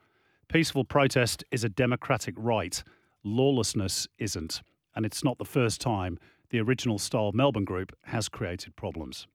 Peaceful 0.47 0.85
protest 0.85 1.43
is 1.51 1.63
a 1.63 1.69
democratic 1.69 2.35
right. 2.37 2.83
Lawlessness 3.23 4.07
isn't. 4.17 4.61
And 4.95 5.05
it's 5.05 5.23
not 5.23 5.37
the 5.37 5.45
first 5.45 5.81
time 5.81 6.19
the 6.49 6.59
original 6.59 6.99
style 6.99 7.31
Melbourne 7.33 7.65
group 7.65 7.95
has 8.03 8.29
created 8.29 8.75
problems. 8.75 9.27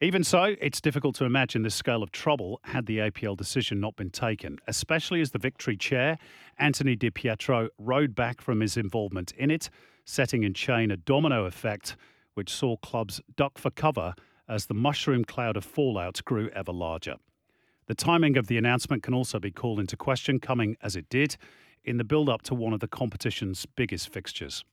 Even 0.00 0.24
so, 0.24 0.54
it's 0.60 0.80
difficult 0.80 1.14
to 1.14 1.24
imagine 1.24 1.62
this 1.62 1.76
scale 1.76 2.02
of 2.02 2.10
trouble 2.10 2.60
had 2.64 2.86
the 2.86 2.98
APL 2.98 3.36
decision 3.36 3.80
not 3.80 3.96
been 3.96 4.10
taken, 4.10 4.58
especially 4.66 5.20
as 5.20 5.30
the 5.30 5.38
Victory 5.38 5.76
chair, 5.76 6.18
Anthony 6.58 6.96
Di 6.96 7.10
Pietro, 7.10 7.68
rode 7.78 8.14
back 8.14 8.40
from 8.40 8.60
his 8.60 8.76
involvement 8.76 9.32
in 9.38 9.50
it, 9.50 9.70
setting 10.04 10.42
in 10.42 10.54
chain 10.54 10.90
a 10.90 10.96
domino 10.96 11.44
effect 11.44 11.96
which 12.34 12.52
saw 12.52 12.76
clubs 12.78 13.20
duck 13.36 13.58
for 13.58 13.70
cover 13.70 14.14
as 14.48 14.66
the 14.66 14.74
mushroom 14.74 15.24
cloud 15.24 15.56
of 15.56 15.64
fallout 15.64 16.20
grew 16.24 16.50
ever 16.50 16.72
larger. 16.72 17.16
The 17.86 17.94
timing 17.94 18.36
of 18.36 18.46
the 18.46 18.58
announcement 18.58 19.02
can 19.02 19.14
also 19.14 19.38
be 19.38 19.50
called 19.50 19.80
into 19.80 19.96
question, 19.96 20.38
coming 20.38 20.76
as 20.82 20.96
it 20.96 21.08
did 21.08 21.36
in 21.84 21.96
the 21.96 22.04
build 22.04 22.28
up 22.28 22.42
to 22.42 22.54
one 22.54 22.72
of 22.72 22.80
the 22.80 22.88
competition's 22.88 23.66
biggest 23.66 24.12
fixtures. 24.12 24.64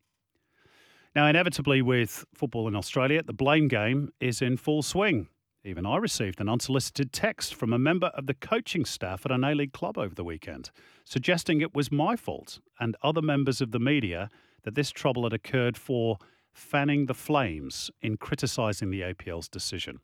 Now, 1.16 1.28
inevitably, 1.28 1.82
with 1.82 2.26
football 2.34 2.68
in 2.68 2.76
Australia, 2.76 3.24
the 3.24 3.34
blame 3.34 3.68
game 3.68 4.12
is 4.20 4.42
in 4.42 4.58
full 4.58 4.84
swing. 4.84 5.28
Even 5.66 5.86
I 5.86 5.98
received 5.98 6.40
an 6.40 6.48
unsolicited 6.48 7.12
text 7.12 7.54
from 7.54 7.74
a 7.74 7.80
member 7.80 8.08
of 8.08 8.28
the 8.28 8.34
coaching 8.34 8.86
staff 8.86 9.26
at 9.26 9.32
an 9.32 9.44
A 9.44 9.54
League 9.54 9.74
club 9.74 9.98
over 9.98 10.16
the 10.16 10.24
weekend, 10.24 10.72
suggesting 11.04 11.60
it 11.60 11.76
was 11.76 11.92
my 11.92 12.16
fault 12.16 12.60
and 12.80 12.96
other 13.04 13.22
members 13.22 13.60
of 13.60 13.72
the 13.72 13.80
media 13.80 14.30
that 14.64 14.76
this 14.76 14.92
trouble 14.92 15.24
had 15.24 15.34
occurred 15.34 15.76
for 15.78 16.18
fanning 16.54 17.08
the 17.08 17.14
flames 17.14 17.92
in 18.02 18.18
criticising 18.18 18.90
the 18.90 19.02
APL's 19.02 19.50
decision. 19.50 20.00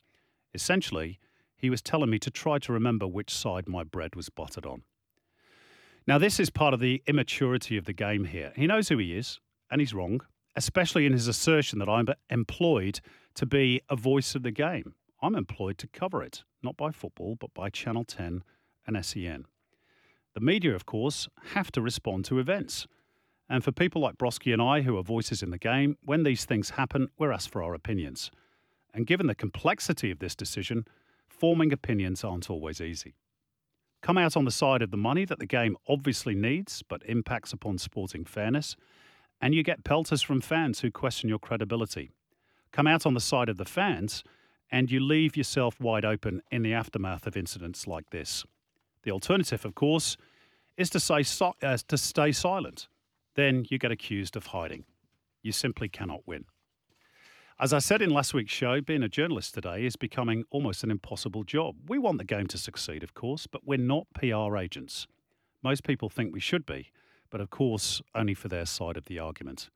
Essentially, 0.52 1.18
he 1.56 1.70
was 1.70 1.82
telling 1.82 2.10
me 2.10 2.18
to 2.18 2.30
try 2.30 2.58
to 2.58 2.72
remember 2.72 3.06
which 3.06 3.30
side 3.30 3.68
my 3.68 3.84
bread 3.84 4.14
was 4.14 4.28
buttered 4.28 4.66
on. 4.66 4.82
Now, 6.06 6.18
this 6.18 6.38
is 6.38 6.50
part 6.50 6.74
of 6.74 6.80
the 6.80 7.02
immaturity 7.06 7.76
of 7.76 7.84
the 7.84 7.92
game 7.92 8.26
here. 8.26 8.52
He 8.54 8.66
knows 8.66 8.88
who 8.88 8.98
he 8.98 9.16
is, 9.16 9.40
and 9.70 9.80
he's 9.80 9.94
wrong 9.94 10.20
especially 10.56 11.04
in 11.06 11.12
his 11.12 11.28
assertion 11.28 11.78
that 11.78 11.88
I'm 11.88 12.08
employed 12.30 13.00
to 13.34 13.46
be 13.46 13.82
a 13.90 13.94
voice 13.94 14.34
of 14.34 14.42
the 14.42 14.50
game. 14.50 14.94
I'm 15.22 15.34
employed 15.34 15.78
to 15.78 15.86
cover 15.86 16.22
it, 16.22 16.42
not 16.62 16.76
by 16.76 16.90
football, 16.90 17.36
but 17.38 17.52
by 17.54 17.68
Channel 17.68 18.04
10 18.04 18.42
and 18.86 19.04
SEN. 19.04 19.44
The 20.34 20.40
media, 20.40 20.74
of 20.74 20.86
course, 20.86 21.28
have 21.52 21.70
to 21.72 21.82
respond 21.82 22.24
to 22.26 22.38
events. 22.38 22.86
And 23.48 23.62
for 23.62 23.72
people 23.72 24.02
like 24.02 24.18
Brosquey 24.18 24.52
and 24.52 24.60
I, 24.60 24.80
who 24.80 24.98
are 24.98 25.02
voices 25.02 25.42
in 25.42 25.50
the 25.50 25.58
game, 25.58 25.96
when 26.02 26.24
these 26.24 26.44
things 26.44 26.70
happen, 26.70 27.08
we're 27.18 27.32
asked 27.32 27.50
for 27.50 27.62
our 27.62 27.74
opinions. 27.74 28.30
And 28.92 29.06
given 29.06 29.26
the 29.26 29.34
complexity 29.34 30.10
of 30.10 30.18
this 30.18 30.34
decision, 30.34 30.86
forming 31.38 31.72
opinions 31.72 32.24
aren't 32.24 32.50
always 32.50 32.80
easy. 32.80 33.14
Come 34.02 34.18
out 34.18 34.36
on 34.36 34.44
the 34.44 34.50
side 34.50 34.82
of 34.82 34.90
the 34.90 34.96
money 34.96 35.24
that 35.24 35.38
the 35.38 35.46
game 35.46 35.76
obviously 35.88 36.34
needs, 36.34 36.82
but 36.88 37.02
impacts 37.06 37.52
upon 37.52 37.78
sporting 37.78 38.24
fairness, 38.24 38.76
and 39.40 39.54
you 39.54 39.62
get 39.62 39.84
pelters 39.84 40.22
from 40.22 40.40
fans 40.40 40.80
who 40.80 40.90
question 40.90 41.28
your 41.28 41.38
credibility. 41.38 42.10
Come 42.72 42.86
out 42.86 43.06
on 43.06 43.14
the 43.14 43.20
side 43.20 43.48
of 43.48 43.56
the 43.56 43.64
fans, 43.64 44.22
and 44.70 44.90
you 44.90 45.00
leave 45.00 45.36
yourself 45.36 45.80
wide 45.80 46.04
open 46.04 46.42
in 46.50 46.62
the 46.62 46.72
aftermath 46.72 47.26
of 47.26 47.36
incidents 47.36 47.86
like 47.86 48.10
this. 48.10 48.44
The 49.02 49.10
alternative, 49.10 49.64
of 49.64 49.74
course, 49.74 50.16
is 50.76 50.90
to, 50.90 51.00
say, 51.00 51.24
uh, 51.62 51.78
to 51.88 51.98
stay 51.98 52.32
silent. 52.32 52.88
Then 53.34 53.64
you 53.70 53.78
get 53.78 53.92
accused 53.92 54.36
of 54.36 54.46
hiding. 54.46 54.84
You 55.42 55.52
simply 55.52 55.88
cannot 55.88 56.26
win. 56.26 56.46
As 57.58 57.72
I 57.72 57.78
said 57.78 58.02
in 58.02 58.10
last 58.10 58.34
week's 58.34 58.52
show, 58.52 58.82
being 58.82 59.02
a 59.02 59.08
journalist 59.08 59.54
today 59.54 59.86
is 59.86 59.96
becoming 59.96 60.44
almost 60.50 60.84
an 60.84 60.90
impossible 60.90 61.42
job. 61.42 61.76
We 61.88 61.98
want 61.98 62.18
the 62.18 62.24
game 62.24 62.48
to 62.48 62.58
succeed, 62.58 63.02
of 63.02 63.14
course, 63.14 63.46
but 63.46 63.66
we're 63.66 63.78
not 63.78 64.06
PR 64.12 64.58
agents. 64.58 65.06
Most 65.62 65.82
people 65.82 66.10
think 66.10 66.34
we 66.34 66.40
should 66.40 66.66
be, 66.66 66.90
but 67.30 67.40
of 67.40 67.48
course, 67.48 68.02
only 68.14 68.34
for 68.34 68.48
their 68.48 68.66
side 68.66 68.98
of 68.98 69.06
the 69.06 69.18
argument. 69.18 69.70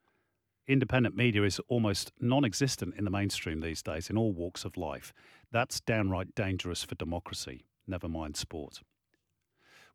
Independent 0.69 1.17
media 1.17 1.43
is 1.43 1.59
almost 1.69 2.13
non 2.21 2.45
existent 2.45 2.97
in 2.99 3.05
the 3.05 3.11
mainstream 3.11 3.61
these 3.61 3.83
days 3.83 4.11
in 4.11 4.19
all 4.19 4.33
walks 4.33 4.67
of 4.67 4.77
life. 4.77 5.15
That's 5.51 5.81
downright 5.81 6.35
dangerous 6.35 6.85
for 6.85 6.97
democracy, 6.97 7.65
never 7.87 8.11
mind 8.11 8.37
sport. 8.37 8.83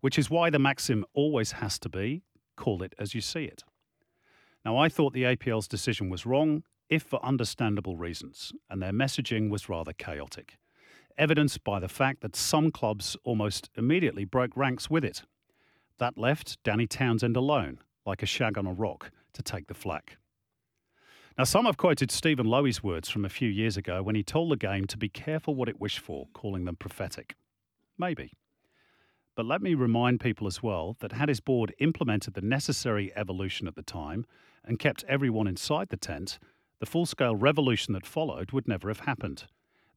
Which 0.01 0.17
is 0.17 0.27
why 0.27 0.49
the 0.49 0.57
maxim 0.57 1.05
always 1.13 1.51
has 1.51 1.77
to 1.79 1.89
be 1.89 2.23
call 2.55 2.81
it 2.81 2.95
as 2.97 3.13
you 3.13 3.21
see 3.21 3.43
it. 3.43 3.63
Now, 4.65 4.75
I 4.75 4.89
thought 4.89 5.13
the 5.13 5.23
APL's 5.23 5.67
decision 5.67 6.09
was 6.09 6.25
wrong, 6.25 6.63
if 6.89 7.03
for 7.03 7.23
understandable 7.23 7.97
reasons, 7.97 8.53
and 8.69 8.81
their 8.81 8.91
messaging 8.91 9.49
was 9.49 9.69
rather 9.69 9.93
chaotic, 9.93 10.57
evidenced 11.17 11.63
by 11.63 11.79
the 11.79 11.87
fact 11.87 12.21
that 12.21 12.35
some 12.35 12.71
clubs 12.71 13.17
almost 13.23 13.69
immediately 13.75 14.25
broke 14.25 14.55
ranks 14.55 14.89
with 14.89 15.03
it 15.03 15.23
that 15.97 16.17
left 16.17 16.61
Danny 16.63 16.87
Townsend 16.87 17.37
alone, 17.37 17.79
like 18.05 18.21
a 18.21 18.25
shag 18.25 18.57
on 18.57 18.67
a 18.67 18.73
rock, 18.73 19.11
to 19.33 19.41
take 19.41 19.67
the 19.67 19.73
flak. 19.73 20.17
Now, 21.37 21.43
some 21.43 21.65
have 21.65 21.77
quoted 21.77 22.11
Steven 22.11 22.45
Lowy's 22.45 22.81
words 22.81 23.09
from 23.09 23.25
a 23.25 23.29
few 23.29 23.49
years 23.49 23.75
ago 23.75 24.01
when 24.01 24.15
he 24.15 24.23
told 24.23 24.51
the 24.51 24.57
game 24.57 24.85
to 24.87 24.97
be 24.97 25.09
careful 25.09 25.53
what 25.53 25.67
it 25.67 25.81
wished 25.81 25.99
for, 25.99 26.27
calling 26.33 26.65
them 26.65 26.77
prophetic. 26.77 27.35
Maybe. 27.97 28.31
But 29.35 29.45
let 29.45 29.61
me 29.61 29.73
remind 29.73 30.21
people 30.21 30.47
as 30.47 30.63
well 30.63 30.95
that 31.01 31.11
had 31.11 31.27
his 31.27 31.41
board 31.41 31.75
implemented 31.79 32.35
the 32.35 32.41
necessary 32.41 33.11
evolution 33.17 33.67
at 33.67 33.75
the 33.75 33.81
time 33.81 34.25
and 34.63 34.79
kept 34.79 35.03
everyone 35.09 35.47
inside 35.47 35.89
the 35.89 35.97
tent, 35.97 36.39
the 36.79 36.85
full 36.85 37.05
scale 37.05 37.35
revolution 37.35 37.93
that 37.93 38.05
followed 38.05 38.51
would 38.51 38.67
never 38.67 38.89
have 38.89 39.01
happened. 39.01 39.45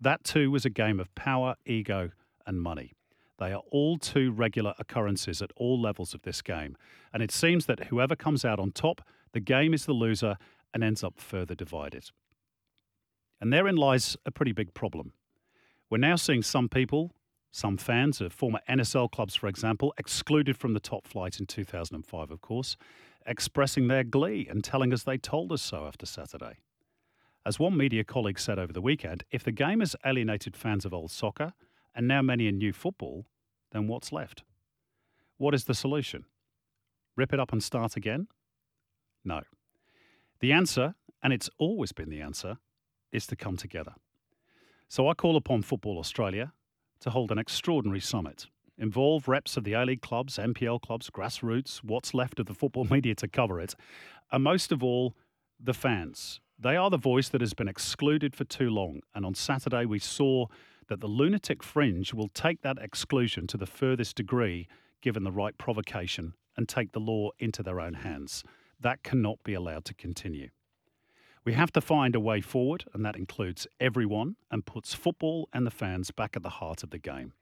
That 0.00 0.24
too 0.24 0.50
was 0.50 0.64
a 0.64 0.70
game 0.70 1.00
of 1.00 1.14
power, 1.14 1.56
ego, 1.66 2.10
and 2.46 2.60
money. 2.60 2.92
They 3.38 3.52
are 3.52 3.62
all 3.70 3.98
too 3.98 4.32
regular 4.32 4.74
occurrences 4.78 5.40
at 5.40 5.52
all 5.56 5.80
levels 5.80 6.12
of 6.12 6.22
this 6.22 6.42
game. 6.42 6.76
And 7.12 7.22
it 7.22 7.30
seems 7.30 7.66
that 7.66 7.84
whoever 7.84 8.16
comes 8.16 8.44
out 8.44 8.58
on 8.58 8.72
top, 8.72 9.00
the 9.32 9.40
game 9.40 9.72
is 9.74 9.86
the 9.86 9.92
loser 9.92 10.36
and 10.74 10.82
ends 10.82 11.04
up 11.04 11.20
further 11.20 11.54
divided. 11.54 12.10
And 13.40 13.52
therein 13.52 13.76
lies 13.76 14.16
a 14.26 14.32
pretty 14.32 14.52
big 14.52 14.74
problem. 14.74 15.12
We're 15.88 15.98
now 15.98 16.16
seeing 16.16 16.42
some 16.42 16.68
people, 16.68 17.12
some 17.52 17.76
fans 17.76 18.20
of 18.20 18.32
former 18.32 18.60
NSL 18.68 19.10
clubs, 19.10 19.34
for 19.34 19.46
example, 19.46 19.94
excluded 19.96 20.56
from 20.56 20.74
the 20.74 20.80
top 20.80 21.06
flight 21.06 21.38
in 21.38 21.46
2005, 21.46 22.30
of 22.30 22.40
course, 22.40 22.76
expressing 23.24 23.88
their 23.88 24.04
glee 24.04 24.46
and 24.50 24.64
telling 24.64 24.92
us 24.92 25.04
they 25.04 25.16
told 25.16 25.52
us 25.52 25.62
so 25.62 25.86
after 25.86 26.06
Saturday. 26.06 26.58
As 27.48 27.58
one 27.58 27.78
media 27.78 28.04
colleague 28.04 28.38
said 28.38 28.58
over 28.58 28.74
the 28.74 28.82
weekend, 28.82 29.24
if 29.30 29.42
the 29.42 29.52
game 29.52 29.80
has 29.80 29.96
alienated 30.04 30.54
fans 30.54 30.84
of 30.84 30.92
old 30.92 31.10
soccer, 31.10 31.54
and 31.94 32.06
now 32.06 32.20
many 32.20 32.46
in 32.46 32.58
new 32.58 32.74
football, 32.74 33.24
then 33.72 33.86
what's 33.86 34.12
left? 34.12 34.44
What 35.38 35.54
is 35.54 35.64
the 35.64 35.72
solution? 35.72 36.26
Rip 37.16 37.32
it 37.32 37.40
up 37.40 37.50
and 37.50 37.64
start 37.64 37.96
again? 37.96 38.28
No. 39.24 39.40
The 40.40 40.52
answer, 40.52 40.94
and 41.22 41.32
it's 41.32 41.48
always 41.56 41.90
been 41.90 42.10
the 42.10 42.20
answer, 42.20 42.58
is 43.12 43.26
to 43.28 43.34
come 43.34 43.56
together. 43.56 43.94
So 44.90 45.08
I 45.08 45.14
call 45.14 45.34
upon 45.34 45.62
Football 45.62 45.98
Australia 45.98 46.52
to 47.00 47.08
hold 47.08 47.32
an 47.32 47.38
extraordinary 47.38 48.00
summit. 48.00 48.44
Involve 48.76 49.26
reps 49.26 49.56
of 49.56 49.64
the 49.64 49.72
A 49.72 49.86
League 49.86 50.02
clubs, 50.02 50.36
NPL 50.36 50.82
clubs, 50.82 51.08
grassroots, 51.08 51.78
what's 51.78 52.12
left 52.12 52.40
of 52.40 52.44
the 52.44 52.52
football 52.52 52.84
media 52.90 53.14
to 53.14 53.26
cover 53.26 53.58
it, 53.58 53.74
and 54.30 54.44
most 54.44 54.70
of 54.70 54.84
all, 54.84 55.16
the 55.58 55.72
fans. 55.72 56.40
They 56.60 56.76
are 56.76 56.90
the 56.90 56.96
voice 56.96 57.28
that 57.28 57.40
has 57.40 57.54
been 57.54 57.68
excluded 57.68 58.34
for 58.34 58.44
too 58.44 58.68
long. 58.68 59.00
And 59.14 59.24
on 59.24 59.34
Saturday, 59.34 59.84
we 59.84 60.00
saw 60.00 60.46
that 60.88 61.00
the 61.00 61.06
lunatic 61.06 61.62
fringe 61.62 62.12
will 62.12 62.28
take 62.28 62.62
that 62.62 62.78
exclusion 62.78 63.46
to 63.48 63.56
the 63.56 63.66
furthest 63.66 64.16
degree 64.16 64.66
given 65.00 65.22
the 65.22 65.30
right 65.30 65.56
provocation 65.56 66.34
and 66.56 66.68
take 66.68 66.90
the 66.90 66.98
law 66.98 67.30
into 67.38 67.62
their 67.62 67.80
own 67.80 67.94
hands. 67.94 68.42
That 68.80 69.04
cannot 69.04 69.42
be 69.44 69.54
allowed 69.54 69.84
to 69.84 69.94
continue. 69.94 70.48
We 71.44 71.52
have 71.52 71.72
to 71.74 71.80
find 71.80 72.16
a 72.16 72.20
way 72.20 72.40
forward, 72.40 72.84
and 72.92 73.04
that 73.04 73.16
includes 73.16 73.68
everyone 73.78 74.34
and 74.50 74.66
puts 74.66 74.94
football 74.94 75.48
and 75.52 75.64
the 75.64 75.70
fans 75.70 76.10
back 76.10 76.36
at 76.36 76.42
the 76.42 76.48
heart 76.48 76.82
of 76.82 76.90
the 76.90 76.98
game. 76.98 77.34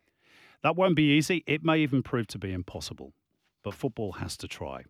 That 0.62 0.76
won't 0.76 0.94
be 0.94 1.16
easy, 1.16 1.42
it 1.46 1.64
may 1.64 1.78
even 1.78 2.02
prove 2.02 2.26
to 2.28 2.38
be 2.38 2.52
impossible, 2.52 3.14
but 3.62 3.74
football 3.74 4.12
has 4.12 4.36
to 4.38 4.48
try 4.48 4.84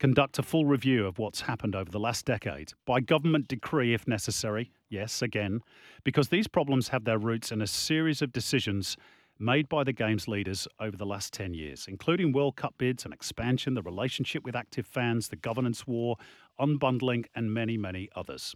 conduct 0.00 0.38
a 0.38 0.42
full 0.42 0.64
review 0.64 1.06
of 1.06 1.18
what's 1.18 1.42
happened 1.42 1.76
over 1.76 1.90
the 1.90 2.00
last 2.00 2.24
decade, 2.24 2.72
by 2.86 3.00
government 3.00 3.46
decree 3.46 3.92
if 3.92 4.08
necessary, 4.08 4.72
yes, 4.88 5.20
again, 5.20 5.60
because 6.04 6.30
these 6.30 6.48
problems 6.48 6.88
have 6.88 7.04
their 7.04 7.18
roots 7.18 7.52
in 7.52 7.60
a 7.60 7.66
series 7.66 8.22
of 8.22 8.32
decisions 8.32 8.96
made 9.38 9.68
by 9.68 9.84
the 9.84 9.92
game's 9.92 10.26
leaders 10.26 10.66
over 10.80 10.96
the 10.96 11.04
last 11.04 11.34
10 11.34 11.52
years, 11.52 11.86
including 11.86 12.32
World 12.32 12.56
Cup 12.56 12.74
bids 12.78 13.04
and 13.04 13.12
expansion, 13.12 13.74
the 13.74 13.82
relationship 13.82 14.42
with 14.42 14.56
active 14.56 14.86
fans, 14.86 15.28
the 15.28 15.36
governance 15.36 15.86
war, 15.86 16.16
unbundling, 16.58 17.26
and 17.34 17.52
many, 17.52 17.76
many 17.76 18.08
others. 18.16 18.54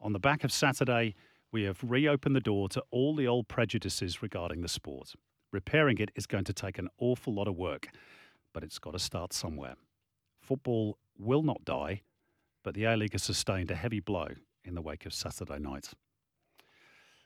On 0.00 0.12
the 0.12 0.18
back 0.18 0.42
of 0.42 0.52
Saturday, 0.52 1.14
we 1.52 1.62
have 1.62 1.78
reopened 1.82 2.34
the 2.34 2.40
door 2.40 2.68
to 2.70 2.82
all 2.90 3.14
the 3.14 3.26
old 3.28 3.46
prejudices 3.46 4.20
regarding 4.20 4.62
the 4.62 4.68
sport. 4.68 5.14
Repairing 5.52 5.98
it 5.98 6.10
is 6.16 6.26
going 6.26 6.44
to 6.44 6.52
take 6.52 6.78
an 6.78 6.88
awful 6.98 7.32
lot 7.32 7.46
of 7.46 7.56
work, 7.56 7.88
but 8.52 8.64
it's 8.64 8.80
got 8.80 8.92
to 8.92 8.98
start 8.98 9.32
somewhere. 9.32 9.76
Football 10.46 10.96
will 11.18 11.42
not 11.42 11.64
die, 11.64 12.02
but 12.62 12.74
the 12.74 12.84
A 12.84 12.96
League 12.96 13.12
has 13.12 13.24
sustained 13.24 13.68
a 13.72 13.74
heavy 13.74 13.98
blow 13.98 14.28
in 14.64 14.76
the 14.76 14.80
wake 14.80 15.04
of 15.04 15.12
Saturday 15.12 15.58
night. 15.58 15.90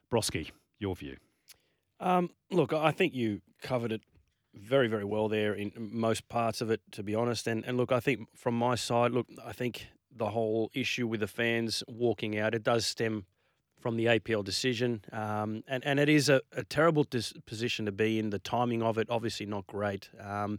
Brosquey, 0.08 0.50
your 0.78 0.96
view. 0.96 1.16
Um, 2.00 2.30
look, 2.50 2.72
I 2.72 2.92
think 2.92 3.14
you 3.14 3.42
covered 3.60 3.92
it 3.92 4.00
very, 4.54 4.88
very 4.88 5.04
well 5.04 5.28
there 5.28 5.52
in 5.52 5.70
most 5.76 6.30
parts 6.30 6.62
of 6.62 6.70
it, 6.70 6.80
to 6.92 7.02
be 7.02 7.14
honest. 7.14 7.46
And 7.46 7.62
and 7.66 7.76
look, 7.76 7.92
I 7.92 8.00
think 8.00 8.26
from 8.34 8.54
my 8.54 8.74
side, 8.74 9.12
look, 9.12 9.26
I 9.44 9.52
think 9.52 9.88
the 10.10 10.30
whole 10.30 10.70
issue 10.72 11.06
with 11.06 11.20
the 11.20 11.28
fans 11.28 11.84
walking 11.86 12.38
out, 12.38 12.54
it 12.54 12.62
does 12.62 12.86
stem 12.86 13.26
from 13.78 13.96
the 13.96 14.06
APL 14.06 14.42
decision, 14.42 15.04
um, 15.12 15.62
and 15.68 15.84
and 15.84 16.00
it 16.00 16.08
is 16.08 16.30
a, 16.30 16.40
a 16.56 16.64
terrible 16.64 17.04
dis- 17.04 17.34
position 17.44 17.84
to 17.84 17.92
be 17.92 18.18
in. 18.18 18.30
The 18.30 18.38
timing 18.38 18.82
of 18.82 18.96
it, 18.96 19.08
obviously, 19.10 19.44
not 19.44 19.66
great. 19.66 20.08
Um, 20.18 20.58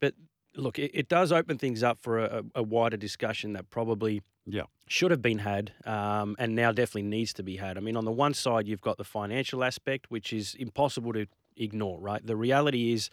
but 0.00 0.14
look, 0.56 0.78
it, 0.78 0.90
it, 0.94 1.08
does 1.08 1.32
open 1.32 1.58
things 1.58 1.82
up 1.82 1.98
for 2.00 2.18
a, 2.18 2.42
a 2.54 2.62
wider 2.62 2.96
discussion 2.96 3.52
that 3.54 3.70
probably 3.70 4.22
yeah. 4.46 4.62
should 4.88 5.10
have 5.10 5.22
been 5.22 5.38
had 5.38 5.72
um, 5.84 6.36
and 6.38 6.54
now 6.54 6.72
definitely 6.72 7.02
needs 7.02 7.32
to 7.34 7.42
be 7.42 7.56
had. 7.56 7.76
I 7.76 7.80
mean, 7.80 7.96
on 7.96 8.04
the 8.04 8.12
one 8.12 8.34
side, 8.34 8.66
you've 8.66 8.80
got 8.80 8.98
the 8.98 9.04
financial 9.04 9.64
aspect, 9.64 10.06
which 10.10 10.32
is 10.32 10.54
impossible 10.54 11.12
to 11.14 11.26
ignore, 11.56 11.98
right? 12.00 12.24
The 12.24 12.36
reality 12.36 12.92
is, 12.92 13.10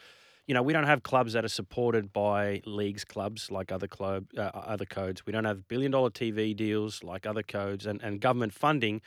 you 0.48 0.54
know, 0.54 0.64
we 0.64 0.74
don't 0.74 0.86
have 0.86 1.04
clubs 1.04 1.34
that 1.34 1.46
are 1.46 1.50
supported 1.50 2.12
by 2.12 2.62
leagues 2.66 3.06
clubs 3.06 3.52
like 3.52 3.72
other 3.72 3.88
club 3.88 4.26
uh, 4.38 4.50
other 4.54 4.86
codes. 4.86 5.26
We 5.26 5.32
don't 5.32 5.46
have 5.46 5.68
billion 5.68 5.92
dollar 5.92 6.10
TV 6.10 6.56
deals 6.56 7.04
like 7.04 7.26
other 7.26 7.44
codes 7.44 7.86
and, 7.86 8.02
and 8.02 8.20
government 8.20 8.54
funding. 8.54 9.02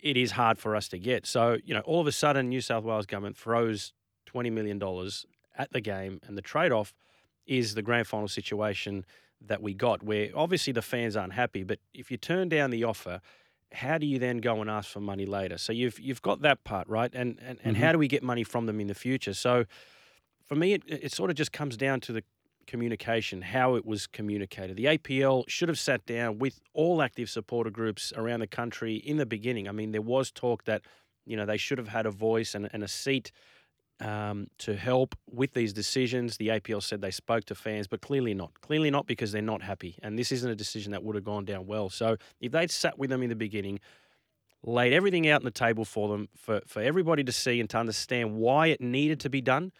It 0.00 0.16
is 0.16 0.32
hard 0.32 0.58
for 0.58 0.74
us 0.74 0.88
to 0.88 0.98
get. 0.98 1.26
So, 1.26 1.58
you 1.64 1.74
know, 1.74 1.80
all 1.80 2.00
of 2.00 2.06
a 2.06 2.12
sudden, 2.12 2.48
New 2.48 2.60
South 2.60 2.84
Wales 2.84 3.06
government 3.06 3.36
throws 3.36 3.92
$20 4.34 4.50
million 4.50 4.82
at 5.56 5.72
the 5.72 5.80
game, 5.80 6.20
and 6.26 6.36
the 6.36 6.42
trade 6.42 6.72
off 6.72 6.94
is 7.50 7.74
the 7.74 7.82
grand 7.82 8.06
final 8.06 8.28
situation 8.28 9.04
that 9.44 9.60
we 9.60 9.74
got, 9.74 10.02
where 10.02 10.30
obviously 10.34 10.72
the 10.72 10.82
fans 10.82 11.16
aren't 11.16 11.32
happy. 11.32 11.64
But 11.64 11.80
if 11.92 12.10
you 12.10 12.16
turn 12.16 12.48
down 12.48 12.70
the 12.70 12.84
offer, 12.84 13.20
how 13.72 13.98
do 13.98 14.06
you 14.06 14.18
then 14.18 14.38
go 14.38 14.60
and 14.60 14.70
ask 14.70 14.90
for 14.90 15.00
money 15.00 15.26
later? 15.26 15.58
So 15.58 15.72
you've 15.72 15.98
you've 15.98 16.22
got 16.22 16.42
that 16.42 16.62
part 16.64 16.88
right, 16.88 17.10
and 17.12 17.38
and, 17.40 17.58
and 17.64 17.74
mm-hmm. 17.74 17.84
how 17.84 17.92
do 17.92 17.98
we 17.98 18.08
get 18.08 18.22
money 18.22 18.44
from 18.44 18.66
them 18.66 18.80
in 18.80 18.86
the 18.86 18.94
future? 18.94 19.34
So 19.34 19.64
for 20.46 20.54
me, 20.54 20.74
it, 20.74 20.82
it 20.86 21.12
sort 21.12 21.30
of 21.30 21.36
just 21.36 21.52
comes 21.52 21.76
down 21.76 22.00
to 22.00 22.12
the 22.12 22.22
communication, 22.66 23.42
how 23.42 23.74
it 23.74 23.84
was 23.84 24.06
communicated. 24.06 24.76
The 24.76 24.84
APL 24.84 25.44
should 25.48 25.68
have 25.68 25.78
sat 25.78 26.06
down 26.06 26.38
with 26.38 26.60
all 26.72 27.02
active 27.02 27.28
supporter 27.28 27.70
groups 27.70 28.12
around 28.16 28.40
the 28.40 28.46
country 28.46 28.96
in 28.96 29.16
the 29.16 29.26
beginning. 29.26 29.68
I 29.68 29.72
mean, 29.72 29.90
there 29.90 30.02
was 30.02 30.30
talk 30.30 30.64
that 30.64 30.82
you 31.26 31.36
know 31.36 31.46
they 31.46 31.56
should 31.56 31.78
have 31.78 31.88
had 31.88 32.06
a 32.06 32.12
voice 32.12 32.54
and, 32.54 32.70
and 32.72 32.84
a 32.84 32.88
seat 32.88 33.32
um, 34.00 34.48
to 34.58 34.76
help 34.76 35.14
with 35.30 35.52
these 35.52 35.72
decisions. 35.72 36.36
The 36.36 36.48
APL 36.48 36.82
said 36.82 37.00
they 37.00 37.10
spoke 37.10 37.44
to 37.46 37.54
fans, 37.54 37.86
but 37.86 38.00
clearly 38.00 38.34
not. 38.34 38.60
Clearly 38.60 38.90
not 38.90 39.06
because 39.06 39.32
they're 39.32 39.42
not 39.42 39.62
happy. 39.62 39.96
And 40.02 40.18
this 40.18 40.32
isn't 40.32 40.50
a 40.50 40.56
decision 40.56 40.92
that 40.92 41.02
would 41.02 41.14
have 41.14 41.24
gone 41.24 41.44
down 41.44 41.66
well. 41.66 41.90
So 41.90 42.16
if 42.40 42.52
they'd 42.52 42.70
sat 42.70 42.98
with 42.98 43.10
them 43.10 43.22
in 43.22 43.28
the 43.28 43.36
beginning, 43.36 43.80
laid 44.62 44.92
everything 44.92 45.28
out 45.28 45.40
on 45.40 45.44
the 45.44 45.50
table 45.50 45.84
for 45.84 46.08
them, 46.08 46.28
for, 46.36 46.60
for 46.66 46.82
everybody 46.82 47.24
to 47.24 47.32
see 47.32 47.60
and 47.60 47.68
to 47.70 47.78
understand 47.78 48.34
why 48.34 48.68
it 48.68 48.80
needed 48.80 49.20
to 49.20 49.30
be 49.30 49.40
done. 49.40 49.72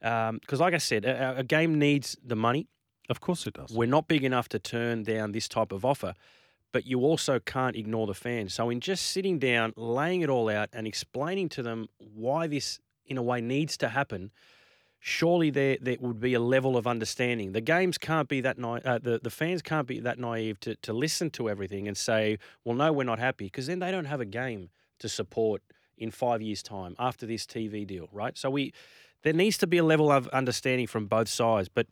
Because, 0.00 0.30
um, 0.30 0.58
like 0.58 0.74
I 0.74 0.78
said, 0.78 1.04
a, 1.04 1.38
a 1.38 1.44
game 1.44 1.78
needs 1.78 2.16
the 2.24 2.36
money. 2.36 2.66
Of 3.08 3.20
course 3.20 3.46
it 3.46 3.54
does. 3.54 3.70
We're 3.72 3.86
not 3.86 4.08
big 4.08 4.24
enough 4.24 4.48
to 4.50 4.58
turn 4.58 5.04
down 5.04 5.32
this 5.32 5.48
type 5.48 5.72
of 5.72 5.84
offer 5.84 6.14
but 6.72 6.84
you 6.84 7.00
also 7.00 7.38
can't 7.38 7.74
ignore 7.74 8.06
the 8.06 8.12
fans. 8.12 8.52
So, 8.52 8.68
in 8.68 8.80
just 8.80 9.06
sitting 9.06 9.38
down, 9.38 9.72
laying 9.76 10.20
it 10.20 10.28
all 10.28 10.50
out, 10.50 10.68
and 10.74 10.86
explaining 10.86 11.48
to 11.50 11.62
them 11.62 11.88
why 11.96 12.48
this 12.48 12.80
in 13.06 13.18
a 13.18 13.22
way 13.22 13.40
needs 13.40 13.76
to 13.78 13.88
happen, 13.88 14.30
surely 15.00 15.50
there 15.50 15.78
there 15.80 15.96
would 16.00 16.20
be 16.20 16.34
a 16.34 16.40
level 16.40 16.76
of 16.76 16.86
understanding. 16.86 17.52
The 17.52 17.60
games 17.60 17.96
can't 17.98 18.28
be 18.28 18.40
that 18.40 18.58
na- 18.58 18.80
uh, 18.84 18.98
the 18.98 19.20
the 19.22 19.30
fans 19.30 19.62
can't 19.62 19.86
be 19.86 20.00
that 20.00 20.18
naive 20.18 20.58
to 20.60 20.74
to 20.76 20.92
listen 20.92 21.30
to 21.30 21.48
everything 21.48 21.86
and 21.86 21.96
say, 21.96 22.38
well, 22.64 22.74
no, 22.74 22.92
we're 22.92 23.04
not 23.04 23.18
happy, 23.18 23.46
because 23.46 23.66
then 23.66 23.78
they 23.78 23.90
don't 23.90 24.06
have 24.06 24.20
a 24.20 24.26
game 24.26 24.70
to 24.98 25.08
support 25.08 25.62
in 25.98 26.10
five 26.10 26.42
years' 26.42 26.62
time 26.62 26.94
after 26.98 27.26
this 27.26 27.46
TV 27.46 27.86
deal, 27.86 28.08
right? 28.12 28.36
So 28.36 28.50
we 28.50 28.72
there 29.22 29.32
needs 29.32 29.58
to 29.58 29.66
be 29.66 29.78
a 29.78 29.84
level 29.84 30.10
of 30.10 30.28
understanding 30.28 30.86
from 30.86 31.06
both 31.06 31.28
sides, 31.28 31.68
but. 31.68 31.86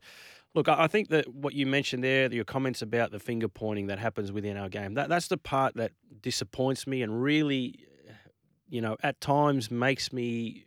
Look, 0.56 0.68
I 0.68 0.86
think 0.86 1.08
that 1.08 1.26
what 1.34 1.52
you 1.52 1.66
mentioned 1.66 2.04
there, 2.04 2.32
your 2.32 2.44
comments 2.44 2.80
about 2.80 3.10
the 3.10 3.18
finger 3.18 3.48
pointing 3.48 3.88
that 3.88 3.98
happens 3.98 4.30
within 4.30 4.56
our 4.56 4.68
game, 4.68 4.94
that, 4.94 5.08
that's 5.08 5.26
the 5.26 5.36
part 5.36 5.74
that 5.74 5.90
disappoints 6.22 6.86
me 6.86 7.02
and 7.02 7.20
really, 7.20 7.74
you 8.68 8.80
know, 8.80 8.96
at 9.02 9.20
times 9.20 9.68
makes 9.68 10.12
me 10.12 10.64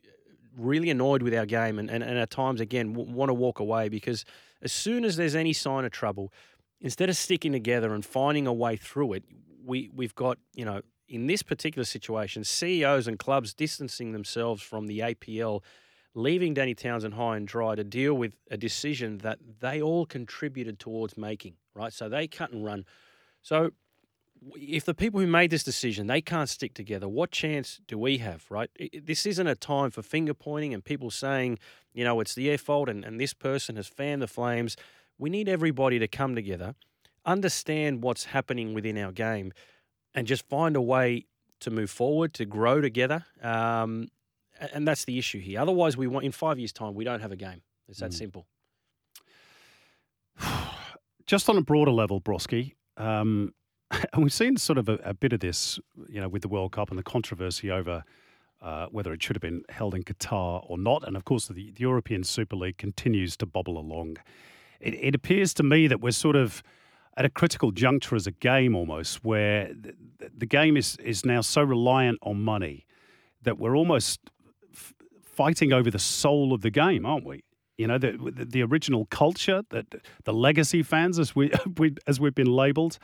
really 0.57 0.89
annoyed 0.89 1.21
with 1.21 1.33
our 1.33 1.45
game 1.45 1.79
and, 1.79 1.89
and, 1.89 2.03
and 2.03 2.17
at 2.17 2.29
times, 2.29 2.59
again, 2.59 2.93
w- 2.93 3.11
want 3.11 3.29
to 3.29 3.33
walk 3.33 3.59
away 3.59 3.89
because 3.89 4.25
as 4.61 4.71
soon 4.71 5.05
as 5.05 5.15
there's 5.15 5.35
any 5.35 5.53
sign 5.53 5.85
of 5.85 5.91
trouble, 5.91 6.33
instead 6.81 7.09
of 7.09 7.17
sticking 7.17 7.51
together 7.51 7.93
and 7.93 8.05
finding 8.05 8.47
a 8.47 8.53
way 8.53 8.75
through 8.75 9.13
it, 9.13 9.23
we, 9.63 9.89
we've 9.93 10.15
got, 10.15 10.37
you 10.53 10.65
know, 10.65 10.81
in 11.07 11.27
this 11.27 11.41
particular 11.41 11.85
situation, 11.85 12.43
CEOs 12.43 13.07
and 13.07 13.17
clubs 13.17 13.53
distancing 13.53 14.11
themselves 14.11 14.61
from 14.61 14.87
the 14.87 14.99
APL, 14.99 15.61
leaving 16.13 16.53
Danny 16.53 16.73
Townsend 16.73 17.13
high 17.13 17.37
and 17.37 17.47
dry 17.47 17.75
to 17.75 17.83
deal 17.83 18.13
with 18.13 18.35
a 18.51 18.57
decision 18.57 19.19
that 19.19 19.39
they 19.59 19.81
all 19.81 20.05
contributed 20.05 20.79
towards 20.79 21.17
making, 21.17 21.55
right? 21.73 21.93
So 21.93 22.09
they 22.09 22.27
cut 22.27 22.51
and 22.51 22.65
run. 22.65 22.85
So 23.41 23.71
if 24.55 24.85
the 24.85 24.93
people 24.93 25.19
who 25.19 25.27
made 25.27 25.49
this 25.49 25.63
decision 25.63 26.07
they 26.07 26.21
can't 26.21 26.49
stick 26.49 26.73
together 26.73 27.07
what 27.07 27.31
chance 27.31 27.79
do 27.87 27.97
we 27.97 28.17
have 28.19 28.45
right? 28.49 28.69
This 29.03 29.25
isn't 29.25 29.47
a 29.47 29.55
time 29.55 29.91
for 29.91 30.01
finger 30.01 30.33
pointing 30.33 30.73
and 30.73 30.83
people 30.83 31.11
saying 31.11 31.59
you 31.93 32.03
know 32.03 32.19
it's 32.19 32.35
their 32.35 32.57
fault 32.57 32.89
and, 32.89 33.03
and 33.03 33.19
this 33.19 33.33
person 33.33 33.75
has 33.75 33.87
fanned 33.87 34.21
the 34.21 34.27
flames. 34.27 34.75
We 35.17 35.29
need 35.29 35.49
everybody 35.49 35.99
to 35.99 36.07
come 36.07 36.35
together 36.35 36.75
understand 37.25 38.01
what's 38.01 38.25
happening 38.25 38.73
within 38.73 38.97
our 38.97 39.11
game 39.11 39.51
and 40.15 40.25
just 40.25 40.47
find 40.47 40.75
a 40.75 40.81
way 40.81 41.25
to 41.59 41.69
move 41.69 41.89
forward 41.89 42.33
to 42.33 42.45
grow 42.45 42.79
together 42.79 43.25
um, 43.43 44.07
and 44.73 44.87
that's 44.87 45.05
the 45.05 45.19
issue 45.19 45.39
here. 45.39 45.59
Otherwise 45.59 45.97
we 45.97 46.07
want 46.07 46.25
in 46.25 46.31
five 46.31 46.57
years 46.57 46.71
time 46.71 46.95
we 46.95 47.03
don't 47.03 47.21
have 47.21 47.31
a 47.31 47.35
game. 47.35 47.61
It's 47.87 47.99
that 47.99 48.11
mm. 48.11 48.17
simple. 48.17 48.47
Just 51.25 51.49
on 51.49 51.57
a 51.57 51.61
broader 51.61 51.91
level 51.91 52.19
Brosquey 52.19 52.75
um, 52.95 53.53
and 54.13 54.23
we've 54.23 54.33
seen 54.33 54.57
sort 54.57 54.77
of 54.77 54.89
a, 54.89 54.95
a, 55.03 55.13
bit 55.13 55.33
of 55.33 55.39
this, 55.39 55.79
you 56.09 56.19
know, 56.19 56.27
with 56.27 56.41
the 56.41 56.47
World 56.47 56.71
Cup 56.73 56.89
and 56.89 56.99
the 56.99 57.03
controversy 57.03 57.71
over 57.71 58.03
uh, 58.61 58.87
whether 58.87 59.13
it 59.13 59.21
should 59.21 59.35
have 59.35 59.41
been 59.41 59.63
held 59.69 59.93
in 59.93 60.03
Qatar 60.03 60.65
or 60.67 60.77
not. 60.77 61.07
And 61.07 61.15
of 61.15 61.25
course, 61.25 61.47
the, 61.47 61.53
the 61.53 61.81
European 61.81 62.23
Super 62.23 62.55
League 62.55 62.77
continues 62.77 63.37
to 63.37 63.45
bobble 63.45 63.77
along. 63.77 64.17
It, 64.79 64.93
it, 64.95 65.15
appears 65.15 65.53
to 65.55 65.63
me 65.63 65.87
that 65.87 66.01
we're 66.01 66.11
sort 66.11 66.35
of 66.35 66.63
at 67.15 67.25
a 67.25 67.29
critical 67.29 67.71
juncture 67.71 68.15
as 68.15 68.27
a 68.27 68.31
game 68.31 68.75
almost, 68.75 69.23
where 69.23 69.71
the, 69.73 69.93
the 70.35 70.45
game 70.45 70.75
is, 70.75 70.97
is 70.97 71.25
now 71.25 71.41
so 71.41 71.61
reliant 71.61 72.19
on 72.21 72.41
money 72.43 72.85
that 73.43 73.57
we're 73.57 73.75
almost 73.75 74.19
f- 74.73 74.93
fighting 75.23 75.71
over 75.71 75.89
the 75.89 75.99
soul 75.99 76.53
of 76.53 76.61
the 76.61 76.69
game, 76.69 77.05
aren't 77.05 77.25
we? 77.25 77.43
You 77.77 77.87
know, 77.87 77.99
the, 77.99 78.11
the, 78.11 78.45
the 78.45 78.63
original 78.63 79.05
culture, 79.05 79.63
that 79.69 79.85
the 80.23 80.33
legacy 80.33 80.81
fans, 80.81 81.19
as 81.19 81.35
we, 81.35 81.51
we 81.77 81.95
as 82.07 82.19
we've 82.19 82.35
been 82.35 82.51
labelled 82.51 82.97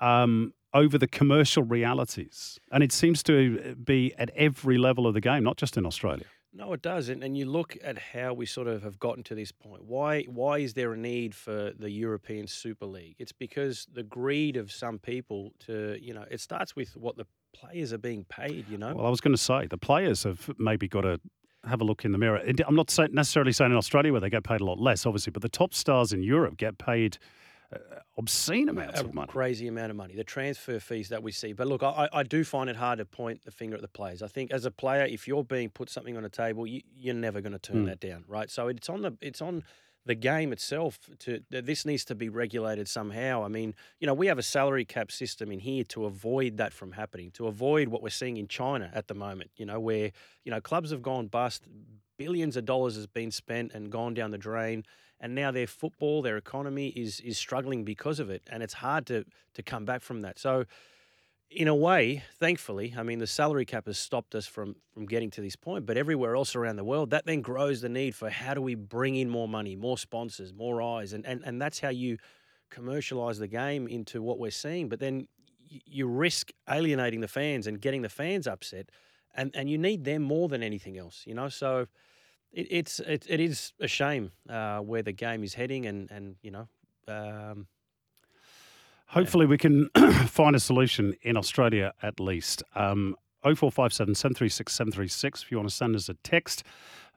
um, 0.00 0.52
over 0.74 0.98
the 0.98 1.08
commercial 1.08 1.62
realities. 1.62 2.58
And 2.70 2.82
it 2.82 2.92
seems 2.92 3.22
to 3.24 3.74
be 3.76 4.14
at 4.18 4.30
every 4.36 4.78
level 4.78 5.06
of 5.06 5.14
the 5.14 5.20
game, 5.20 5.42
not 5.44 5.56
just 5.56 5.76
in 5.76 5.86
Australia. 5.86 6.24
No, 6.52 6.72
it 6.72 6.80
does, 6.80 7.08
and, 7.10 7.22
and 7.22 7.36
you 7.36 7.44
look 7.44 7.76
at 7.84 7.98
how 7.98 8.32
we 8.32 8.46
sort 8.46 8.68
of 8.68 8.82
have 8.82 8.98
gotten 8.98 9.22
to 9.24 9.34
this 9.34 9.52
point. 9.52 9.84
Why 9.84 10.22
why 10.24 10.58
is 10.58 10.72
there 10.72 10.94
a 10.94 10.96
need 10.96 11.34
for 11.34 11.72
the 11.78 11.90
European 11.90 12.46
Super 12.46 12.86
League? 12.86 13.16
It's 13.18 13.32
because 13.32 13.86
the 13.92 14.02
greed 14.02 14.56
of 14.56 14.72
some 14.72 14.98
people 14.98 15.52
to 15.66 15.98
you 16.00 16.14
know 16.14 16.24
it 16.30 16.40
starts 16.40 16.74
with 16.74 16.96
what 16.96 17.16
the 17.16 17.26
players 17.52 17.92
are 17.92 17.98
being 17.98 18.24
paid. 18.24 18.66
You 18.68 18.78
know. 18.78 18.94
Well, 18.94 19.06
I 19.06 19.10
was 19.10 19.20
going 19.20 19.34
to 19.34 19.42
say 19.42 19.66
the 19.66 19.76
players 19.76 20.24
have 20.24 20.50
maybe 20.58 20.88
got 20.88 21.02
to 21.02 21.20
have 21.64 21.82
a 21.82 21.84
look 21.84 22.04
in 22.04 22.12
the 22.12 22.18
mirror. 22.18 22.42
I'm 22.66 22.74
not 22.74 22.96
necessarily 23.12 23.52
saying 23.52 23.70
in 23.70 23.76
Australia 23.76 24.10
where 24.12 24.20
they 24.20 24.30
get 24.30 24.42
paid 24.42 24.60
a 24.60 24.64
lot 24.64 24.80
less, 24.80 25.04
obviously, 25.04 25.32
but 25.32 25.42
the 25.42 25.48
top 25.48 25.74
stars 25.74 26.12
in 26.14 26.22
Europe 26.22 26.56
get 26.56 26.78
paid 26.78 27.18
obscene 28.16 28.68
amounts 28.68 29.00
a 29.00 29.04
of 29.04 29.14
money. 29.14 29.28
Crazy 29.28 29.68
amount 29.68 29.90
of 29.90 29.96
money. 29.96 30.14
The 30.14 30.24
transfer 30.24 30.80
fees 30.80 31.10
that 31.10 31.22
we 31.22 31.32
see. 31.32 31.52
But 31.52 31.66
look, 31.66 31.82
I, 31.82 32.08
I 32.12 32.22
do 32.22 32.44
find 32.44 32.70
it 32.70 32.76
hard 32.76 32.98
to 32.98 33.04
point 33.04 33.44
the 33.44 33.50
finger 33.50 33.76
at 33.76 33.82
the 33.82 33.88
players. 33.88 34.22
I 34.22 34.26
think 34.26 34.50
as 34.50 34.64
a 34.64 34.70
player, 34.70 35.04
if 35.04 35.28
you're 35.28 35.44
being 35.44 35.68
put 35.68 35.90
something 35.90 36.16
on 36.16 36.24
a 36.24 36.30
table, 36.30 36.66
you, 36.66 36.82
are 37.08 37.14
never 37.14 37.40
going 37.40 37.52
to 37.52 37.58
turn 37.58 37.84
mm. 37.84 37.86
that 37.86 38.00
down, 38.00 38.24
right? 38.26 38.50
So 38.50 38.68
it's 38.68 38.88
on 38.88 39.02
the 39.02 39.16
it's 39.20 39.42
on 39.42 39.64
the 40.06 40.14
game 40.14 40.52
itself 40.52 40.98
to 41.18 41.42
this 41.50 41.84
needs 41.84 42.04
to 42.06 42.14
be 42.14 42.30
regulated 42.30 42.88
somehow. 42.88 43.44
I 43.44 43.48
mean, 43.48 43.74
you 44.00 44.06
know, 44.06 44.14
we 44.14 44.26
have 44.28 44.38
a 44.38 44.42
salary 44.42 44.86
cap 44.86 45.12
system 45.12 45.52
in 45.52 45.58
here 45.58 45.84
to 45.84 46.06
avoid 46.06 46.56
that 46.56 46.72
from 46.72 46.92
happening, 46.92 47.30
to 47.32 47.46
avoid 47.46 47.88
what 47.88 48.02
we're 48.02 48.08
seeing 48.08 48.38
in 48.38 48.48
China 48.48 48.90
at 48.94 49.08
the 49.08 49.14
moment, 49.14 49.50
you 49.56 49.66
know, 49.66 49.78
where, 49.78 50.10
you 50.44 50.50
know, 50.50 50.62
clubs 50.62 50.92
have 50.92 51.02
gone 51.02 51.26
bust, 51.26 51.64
billions 52.16 52.56
of 52.56 52.64
dollars 52.64 52.96
has 52.96 53.06
been 53.06 53.30
spent 53.30 53.72
and 53.74 53.92
gone 53.92 54.14
down 54.14 54.30
the 54.30 54.38
drain 54.38 54.82
and 55.20 55.34
now 55.34 55.50
their 55.50 55.66
football, 55.66 56.22
their 56.22 56.36
economy 56.36 56.88
is 56.88 57.20
is 57.20 57.38
struggling 57.38 57.84
because 57.84 58.20
of 58.20 58.30
it, 58.30 58.42
and 58.50 58.62
it's 58.62 58.74
hard 58.74 59.06
to 59.06 59.24
to 59.54 59.62
come 59.62 59.84
back 59.84 60.02
from 60.02 60.20
that. 60.22 60.38
So, 60.38 60.64
in 61.50 61.68
a 61.68 61.74
way, 61.74 62.22
thankfully, 62.38 62.94
I 62.96 63.02
mean, 63.02 63.18
the 63.18 63.26
salary 63.26 63.64
cap 63.64 63.86
has 63.86 63.98
stopped 63.98 64.34
us 64.34 64.46
from 64.46 64.76
from 64.92 65.06
getting 65.06 65.30
to 65.30 65.40
this 65.40 65.56
point, 65.56 65.86
but 65.86 65.96
everywhere 65.96 66.36
else 66.36 66.54
around 66.54 66.76
the 66.76 66.84
world, 66.84 67.10
that 67.10 67.26
then 67.26 67.40
grows 67.40 67.80
the 67.80 67.88
need 67.88 68.14
for 68.14 68.30
how 68.30 68.54
do 68.54 68.62
we 68.62 68.74
bring 68.74 69.16
in 69.16 69.28
more 69.28 69.48
money, 69.48 69.76
more 69.76 69.98
sponsors, 69.98 70.52
more 70.52 70.80
eyes, 70.80 71.12
and 71.12 71.26
and 71.26 71.42
and 71.44 71.60
that's 71.60 71.80
how 71.80 71.90
you 71.90 72.18
commercialize 72.70 73.38
the 73.38 73.48
game 73.48 73.88
into 73.88 74.22
what 74.22 74.38
we're 74.38 74.50
seeing. 74.50 74.88
But 74.88 75.00
then 75.00 75.26
you 75.68 76.06
risk 76.06 76.50
alienating 76.68 77.20
the 77.20 77.28
fans 77.28 77.66
and 77.66 77.80
getting 77.80 78.02
the 78.02 78.08
fans 78.08 78.46
upset, 78.46 78.90
and 79.34 79.50
and 79.54 79.68
you 79.68 79.78
need 79.78 80.04
them 80.04 80.22
more 80.22 80.48
than 80.48 80.62
anything 80.62 80.96
else, 80.96 81.24
you 81.26 81.34
know. 81.34 81.48
So 81.48 81.88
it, 82.52 82.66
it's 82.70 83.00
it, 83.00 83.26
it 83.28 83.40
is 83.40 83.72
a 83.80 83.88
shame 83.88 84.32
uh, 84.48 84.78
where 84.78 85.02
the 85.02 85.12
game 85.12 85.44
is 85.44 85.54
heading, 85.54 85.86
and 85.86 86.10
and 86.10 86.36
you 86.42 86.50
know. 86.50 86.68
Um, 87.06 87.66
Hopefully, 89.08 89.46
we 89.46 89.56
can 89.56 89.88
find 90.26 90.54
a 90.54 90.60
solution 90.60 91.14
in 91.22 91.36
Australia 91.36 91.94
at 92.02 92.20
least. 92.20 92.62
Um, 92.74 93.16
0457 93.42 94.14
736 94.14 94.72
736 94.72 95.42
if 95.42 95.50
you 95.50 95.56
want 95.56 95.68
to 95.68 95.74
send 95.74 95.96
us 95.96 96.08
a 96.08 96.14
text. 96.14 96.64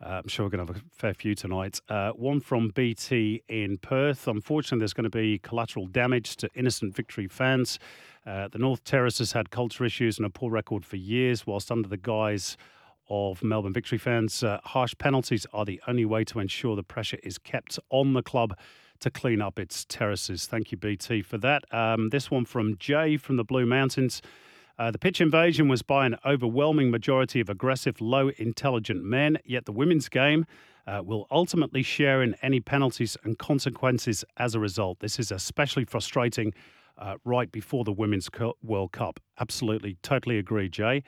Uh, 0.04 0.22
I'm 0.24 0.28
sure 0.28 0.46
we're 0.46 0.52
going 0.52 0.66
to 0.66 0.74
have 0.74 0.82
a 0.82 0.96
fair 0.96 1.14
few 1.14 1.36
tonight. 1.36 1.80
Uh, 1.90 2.12
one 2.12 2.40
from 2.40 2.70
BT 2.70 3.44
in 3.50 3.78
Perth. 3.78 4.28
Unfortunately, 4.28 4.80
there's 4.80 4.94
going 4.94 5.04
to 5.04 5.10
be 5.10 5.40
collateral 5.40 5.86
damage 5.86 6.38
to 6.38 6.50
innocent 6.56 6.96
victory 6.96 7.28
fans. 7.28 7.78
Uh, 8.26 8.48
the 8.48 8.58
North 8.58 8.84
Terrace 8.84 9.20
has 9.20 9.32
had 9.34 9.50
culture 9.50 9.84
issues 9.84 10.18
and 10.18 10.26
a 10.26 10.30
poor 10.30 10.50
record 10.50 10.86
for 10.86 10.96
years, 10.96 11.46
whilst 11.46 11.72
under 11.72 11.88
the 11.88 11.98
guise 11.98 12.56
of 13.12 13.44
Melbourne 13.44 13.74
victory 13.74 13.98
fans, 13.98 14.42
uh, 14.42 14.62
harsh 14.64 14.96
penalties 14.98 15.46
are 15.54 15.66
the 15.66 15.82
only 15.86 16.06
way 16.06 16.24
to 16.24 16.40
ensure 16.40 16.78
the 16.78 16.82
pressure 16.84 17.18
is 17.24 17.38
kept 17.38 17.78
on 17.90 18.14
the 18.14 18.24
club 18.24 18.58
to 19.02 19.12
clean 19.12 19.42
up 19.42 19.60
its 19.60 19.84
terraces. 19.86 20.46
Thank 20.46 20.72
you, 20.72 20.78
BT, 20.78 21.22
for 21.22 21.38
that. 21.40 21.64
Um, 21.74 22.10
this 22.10 22.32
one 22.32 22.46
from 22.46 22.78
Jay 22.78 23.18
from 23.18 23.36
the 23.36 23.44
Blue 23.44 23.66
Mountains. 23.66 24.22
Uh, 24.80 24.92
the 24.92 24.98
pitch 24.98 25.20
invasion 25.20 25.68
was 25.68 25.82
by 25.82 26.06
an 26.06 26.16
overwhelming 26.26 26.90
majority 26.90 27.42
of 27.42 27.50
aggressive, 27.50 28.00
low 28.00 28.30
intelligent 28.38 29.04
men, 29.04 29.38
yet 29.44 29.66
the 29.66 29.74
women's 29.74 30.08
game 30.08 30.46
uh, 30.88 31.02
will 31.04 31.28
ultimately 31.30 31.84
share 31.84 32.24
in 32.24 32.36
any 32.42 32.62
penalties 32.62 33.18
and 33.24 33.38
consequences 33.38 34.24
as 34.38 34.56
a 34.56 34.60
result. 34.60 35.00
This 35.00 35.20
is 35.20 35.32
especially 35.32 35.84
frustrating 35.84 36.54
uh, 36.98 37.16
right 37.26 37.52
before 37.52 37.84
the 37.84 37.92
Women's 37.92 38.30
World 38.64 38.94
Cup. 38.94 39.20
Absolutely, 39.40 39.98
totally 40.02 40.38
agree, 40.38 40.70
Jay. 40.70 41.04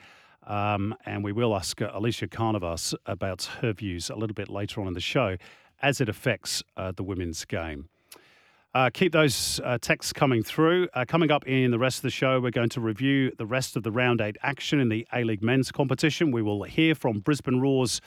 Um, 0.45 0.95
and 1.06 1.23
we 1.23 1.32
will 1.32 1.56
ask 1.56 1.82
uh, 1.82 1.89
Alicia 1.93 2.27
Carnavas 2.27 2.93
about 3.06 3.43
her 3.62 3.73
views 3.73 4.10
a 4.10 4.15
little 4.15 4.34
bit 4.34 4.49
later 4.49 4.82
on 4.82 4.88
in 4.88 4.93
the 4.93 4.99
show 4.99 5.38
as 5.82 6.01
it 6.01 6.10
affects 6.10 6.63
uh, 6.77 6.91
the 6.91 7.03
women's 7.03 7.45
game. 7.45 7.89
Uh, 8.75 8.89
keep 8.91 9.12
those 9.12 9.62
uh, 9.63 9.77
texts 9.79 10.12
coming 10.12 10.41
through. 10.41 10.88
Uh, 10.95 11.06
coming 11.08 11.29
up 11.29 11.45
in 11.47 11.69
the 11.69 11.77
rest 11.77 11.97
of 11.97 12.01
the 12.01 12.10
show, 12.10 12.39
we're 12.39 12.49
going 12.49 12.69
to 12.69 12.82
review 12.82 13.32
the 13.38 13.45
rest 13.45 13.75
of 13.75 13.84
the 13.84 13.91
round 13.91 14.19
eight 14.19 14.36
action 14.41 14.79
in 14.79 14.89
the 14.89 15.06
A 15.13 15.23
League 15.23 15.43
men's 15.43 15.71
competition. 15.71 16.32
We 16.32 16.41
will 16.41 16.63
hear 16.63 16.95
from 16.95 17.19
Brisbane 17.19 17.62
Roar's 17.62 18.01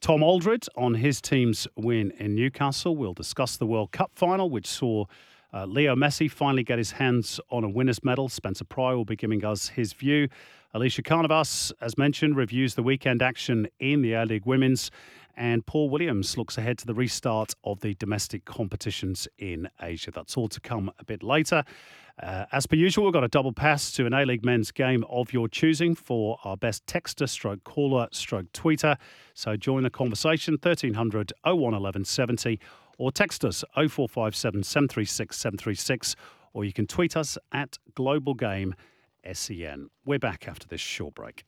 Tom 0.00 0.22
Aldred 0.22 0.66
on 0.76 0.94
his 0.94 1.20
team's 1.20 1.66
win 1.76 2.12
in 2.18 2.36
Newcastle. 2.36 2.96
We'll 2.96 3.14
discuss 3.14 3.56
the 3.56 3.66
World 3.66 3.90
Cup 3.90 4.12
final, 4.14 4.48
which 4.48 4.66
saw 4.68 5.06
uh, 5.52 5.66
Leo 5.66 5.96
Messi 5.96 6.30
finally 6.30 6.62
get 6.62 6.78
his 6.78 6.92
hands 6.92 7.40
on 7.50 7.64
a 7.64 7.68
winner's 7.68 8.04
medal. 8.04 8.28
Spencer 8.28 8.64
Pryor 8.64 8.96
will 8.96 9.04
be 9.04 9.16
giving 9.16 9.44
us 9.44 9.68
his 9.68 9.92
view. 9.92 10.28
Alicia 10.74 11.02
Carnavas, 11.02 11.70
as 11.82 11.98
mentioned, 11.98 12.34
reviews 12.34 12.76
the 12.76 12.82
weekend 12.82 13.20
action 13.20 13.68
in 13.78 14.00
the 14.00 14.14
A 14.14 14.24
League 14.24 14.46
Women's. 14.46 14.90
And 15.36 15.66
Paul 15.66 15.90
Williams 15.90 16.38
looks 16.38 16.56
ahead 16.56 16.78
to 16.78 16.86
the 16.86 16.94
restart 16.94 17.54
of 17.62 17.80
the 17.80 17.94
domestic 17.94 18.46
competitions 18.46 19.28
in 19.36 19.68
Asia. 19.82 20.10
That's 20.10 20.34
all 20.34 20.48
to 20.48 20.60
come 20.60 20.90
a 20.98 21.04
bit 21.04 21.22
later. 21.22 21.64
Uh, 22.22 22.46
as 22.52 22.66
per 22.66 22.76
usual, 22.76 23.04
we've 23.04 23.12
got 23.12 23.22
a 23.22 23.28
double 23.28 23.52
pass 23.52 23.92
to 23.92 24.06
an 24.06 24.14
A 24.14 24.24
League 24.24 24.46
men's 24.46 24.70
game 24.70 25.04
of 25.10 25.30
your 25.30 25.46
choosing 25.46 25.94
for 25.94 26.38
our 26.42 26.56
best 26.56 26.86
texter, 26.86 27.28
stroke 27.28 27.64
caller, 27.64 28.08
stroke 28.10 28.50
tweeter. 28.54 28.96
So 29.34 29.58
join 29.58 29.82
the 29.82 29.90
conversation 29.90 30.54
1300 30.54 31.34
01 31.44 31.54
1170 31.58 32.58
or 32.96 33.12
text 33.12 33.44
us 33.44 33.62
0457 33.74 34.62
736 34.62 35.36
736 35.36 36.16
or 36.54 36.64
you 36.64 36.72
can 36.72 36.86
tweet 36.86 37.14
us 37.14 37.36
at 37.52 37.78
Global 37.94 38.32
Game 38.32 38.74
SEN. 39.32 39.88
We're 40.04 40.18
back 40.18 40.48
after 40.48 40.66
this 40.66 40.80
short 40.80 41.14
break. 41.14 41.44